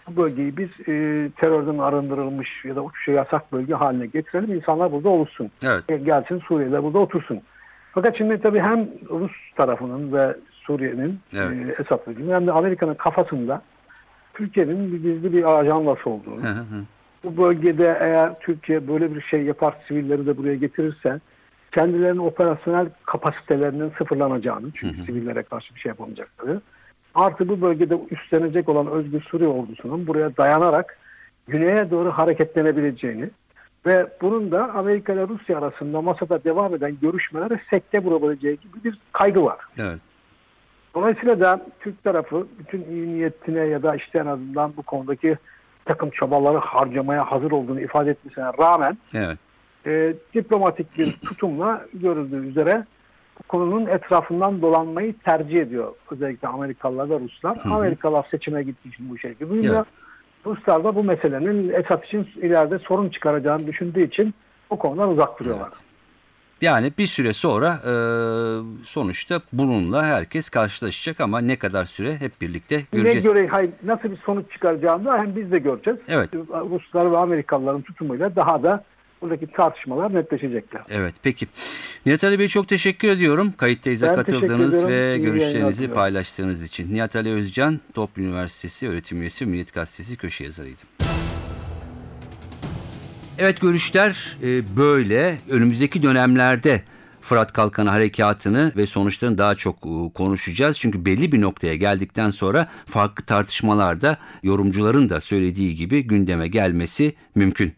bu 0.09 0.23
bölgeyi 0.23 0.57
biz 0.57 0.69
e, 0.89 1.31
terörden 1.37 1.79
arındırılmış 1.79 2.65
ya 2.65 2.77
da 2.77 2.85
uçuşa 2.85 3.13
yasak 3.13 3.53
bölge 3.53 3.75
haline 3.75 4.07
getirelim. 4.07 4.55
insanlar 4.55 4.93
burada 4.93 5.09
oluşsun. 5.09 5.51
Evet. 5.65 5.85
E, 5.89 5.97
Gelsin 5.97 6.39
Suriyeliler 6.39 6.83
burada 6.83 6.99
otursun. 6.99 7.41
Fakat 7.93 8.19
şimdi 8.19 8.41
tabii 8.41 8.61
hem 8.61 8.89
Rus 9.11 9.33
tarafının 9.57 10.13
ve 10.13 10.37
Suriye'nin 10.51 11.21
Evet. 11.35 11.79
e, 11.79 11.83
Esad 11.83 12.09
rejimi 12.09 12.35
hem 12.35 12.47
de 12.47 12.53
Amerika'nın 12.53 12.95
kafasında 12.95 13.63
Türkiye'nin 14.35 14.93
bir 14.93 15.03
gizli 15.03 15.33
bir 15.33 15.59
ajanması 15.61 16.11
olduğunu, 16.11 16.43
hı 16.43 16.49
hı. 16.49 16.85
bu 17.25 17.43
bölgede 17.43 17.99
eğer 18.01 18.41
Türkiye 18.41 18.89
böyle 18.89 19.15
bir 19.15 19.21
şey 19.21 19.43
yapar, 19.43 19.75
sivilleri 19.89 20.27
de 20.27 20.37
buraya 20.37 20.55
getirirse 20.55 21.21
kendilerinin 21.75 22.19
operasyonel 22.19 22.87
kapasitelerinin 23.07 23.93
sıfırlanacağını, 23.99 24.67
çünkü 24.75 25.05
sivillere 25.05 25.43
karşı 25.43 25.75
bir 25.75 25.81
şey 25.81 25.91
yapamayacakları, 25.91 26.61
artı 27.15 27.49
bu 27.49 27.61
bölgede 27.61 27.99
üstlenecek 28.11 28.69
olan 28.69 28.87
Özgür 28.87 29.23
Suriye 29.23 29.49
ordusunun 29.49 30.07
buraya 30.07 30.37
dayanarak 30.37 30.99
güneye 31.49 31.91
doğru 31.91 32.11
hareketlenebileceğini 32.11 33.31
ve 33.87 34.07
bunun 34.21 34.51
da 34.51 34.73
Amerika 34.75 35.13
ile 35.13 35.29
Rusya 35.29 35.59
arasında 35.59 36.01
masada 36.01 36.45
devam 36.45 36.75
eden 36.75 36.97
görüşmelere 37.03 37.61
sekte 37.71 37.99
vurabileceği 37.99 38.57
gibi 38.57 38.85
bir 38.85 38.99
kaygı 39.13 39.45
var. 39.45 39.59
Evet. 39.79 39.99
Dolayısıyla 40.95 41.41
da 41.41 41.67
Türk 41.81 42.05
tarafı 42.05 42.47
bütün 42.59 42.85
iyi 42.91 43.09
niyetine 43.09 43.61
ya 43.61 43.83
da 43.83 43.97
işte 43.97 44.19
en 44.19 44.27
azından 44.27 44.73
bu 44.77 44.83
konudaki 44.83 45.37
takım 45.85 46.11
çabaları 46.11 46.59
harcamaya 46.59 47.31
hazır 47.31 47.51
olduğunu 47.51 47.81
ifade 47.81 48.11
etmesine 48.11 48.45
rağmen 48.45 48.99
Evet. 49.15 49.39
E, 49.87 50.15
diplomatik 50.35 50.99
bir 50.99 51.13
tutumla 51.13 51.87
görüldüğü 51.95 52.49
üzere 52.49 52.85
konunun 53.49 53.87
etrafından 53.87 54.63
dolanmayı 54.63 55.19
tercih 55.19 55.61
ediyor. 55.61 55.93
Özellikle 56.11 56.49
Amerikalılar 56.49 57.11
ve 57.11 57.21
Ruslar. 57.21 57.59
Amerikalılar 57.65 58.27
seçime 58.31 58.63
gittiği 58.63 58.89
için 58.89 59.11
bu 59.11 59.19
şekilde 59.19 59.51
duyuyor. 59.51 59.77
Evet. 59.77 59.87
Ruslar 60.47 60.85
da 60.85 60.95
bu 60.95 61.05
meselenin 61.05 61.73
Esad 61.73 62.05
için 62.05 62.29
ileride 62.37 62.79
sorun 62.79 63.09
çıkaracağını 63.09 63.67
düşündüğü 63.67 64.07
için 64.07 64.35
o 64.71 64.79
konudan 64.79 65.09
uzak 65.11 65.41
duruyorlar. 65.41 65.69
Evet. 65.73 65.83
Yani 66.61 66.93
bir 66.99 67.07
süre 67.07 67.33
sonra 67.33 67.69
e, 67.69 67.93
sonuçta 68.85 69.41
bununla 69.53 70.05
herkes 70.05 70.49
karşılaşacak 70.49 71.21
ama 71.21 71.41
ne 71.41 71.57
kadar 71.57 71.85
süre 71.85 72.21
hep 72.21 72.41
birlikte 72.41 72.77
Ne 72.77 72.85
göreceğiz. 72.93 73.25
göre 73.25 73.47
hayır, 73.47 73.71
nasıl 73.83 74.11
bir 74.11 74.17
sonuç 74.17 74.53
çıkaracağını 74.53 75.05
da 75.05 75.19
hem 75.19 75.37
biz 75.37 75.53
de 75.53 75.59
göreceğiz. 75.59 75.99
Evet. 76.09 76.31
Ruslar 76.71 77.13
ve 77.13 77.17
Amerikalıların 77.17 77.83
tutumuyla 77.83 78.37
daha 78.37 78.63
da 78.63 78.85
buradaki 79.25 79.47
tartışmalar 79.47 80.15
netleşecekler. 80.15 80.83
Evet 80.91 81.15
peki. 81.23 81.47
Nihat 82.07 82.25
Ali 82.25 82.39
Bey 82.39 82.49
çok 82.49 82.69
teşekkür 82.69 83.09
ediyorum. 83.09 83.53
Kayıttayız'a 83.57 84.09
Ben 84.09 84.17
katıldığınız 84.17 84.87
ve 84.87 85.17
İyi 85.17 85.23
görüşlerinizi 85.23 85.89
paylaştığınız 85.89 86.63
için. 86.63 86.95
Nihat 86.95 87.17
Ali 87.17 87.33
Özcan, 87.33 87.81
Toplu 87.95 88.23
Üniversitesi 88.23 88.89
öğretim 88.89 89.21
üyesi 89.21 89.47
Milliyet 89.47 89.75
Gazetesi 89.75 90.17
köşe 90.17 90.45
yazarıydı. 90.45 90.81
Evet 93.39 93.61
görüşler 93.61 94.37
e, 94.43 94.77
böyle. 94.77 95.39
Önümüzdeki 95.51 96.03
dönemlerde 96.03 96.83
Fırat 97.21 97.53
Kalkanı 97.53 97.91
harekatını 97.91 98.73
ve 98.77 98.87
sonuçlarını 98.87 99.39
daha 99.39 99.55
çok 99.55 99.77
e, 99.77 100.13
konuşacağız. 100.15 100.79
Çünkü 100.79 101.05
belli 101.05 101.33
bir 101.33 101.41
noktaya 101.41 101.75
geldikten 101.75 102.31
sonra 102.31 102.69
farklı 102.87 103.25
tartışmalarda 103.25 104.19
yorumcuların 104.43 105.09
da 105.09 105.21
söylediği 105.21 105.75
gibi 105.75 106.03
gündeme 106.03 106.49
gelmesi 106.49 107.15
mümkün. 107.35 107.73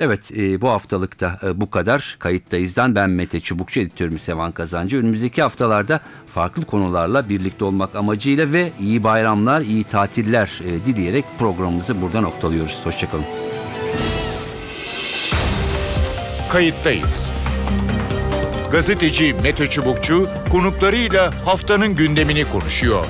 Evet 0.00 0.30
e, 0.36 0.60
bu 0.60 0.68
haftalıkta 0.68 1.38
e, 1.42 1.60
bu 1.60 1.70
kadar. 1.70 2.16
Kayıttayız'dan 2.18 2.94
ben 2.94 3.10
Mete 3.10 3.40
Çubukçu, 3.40 3.80
editörüm 3.80 4.18
Sevan 4.18 4.52
Kazancı. 4.52 4.98
Önümüzdeki 4.98 5.42
haftalarda 5.42 6.00
farklı 6.26 6.62
konularla 6.62 7.28
birlikte 7.28 7.64
olmak 7.64 7.96
amacıyla 7.96 8.52
ve 8.52 8.72
iyi 8.80 9.04
bayramlar, 9.04 9.60
iyi 9.60 9.84
tatiller 9.84 10.60
e, 10.64 10.86
dileyerek 10.86 11.24
programımızı 11.38 12.02
burada 12.02 12.20
noktalıyoruz. 12.20 12.80
Hoşçakalın. 12.84 13.24
Kayıttayız. 16.50 17.30
Gazeteci 18.72 19.34
Mete 19.42 19.66
Çubukçu 19.66 20.28
konuklarıyla 20.50 21.30
haftanın 21.44 21.94
gündemini 21.94 22.44
konuşuyor. 22.44 23.06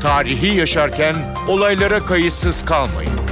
Tarihi 0.00 0.56
yaşarken 0.56 1.16
olaylara 1.48 2.00
kayıtsız 2.00 2.64
kalmayın. 2.64 3.27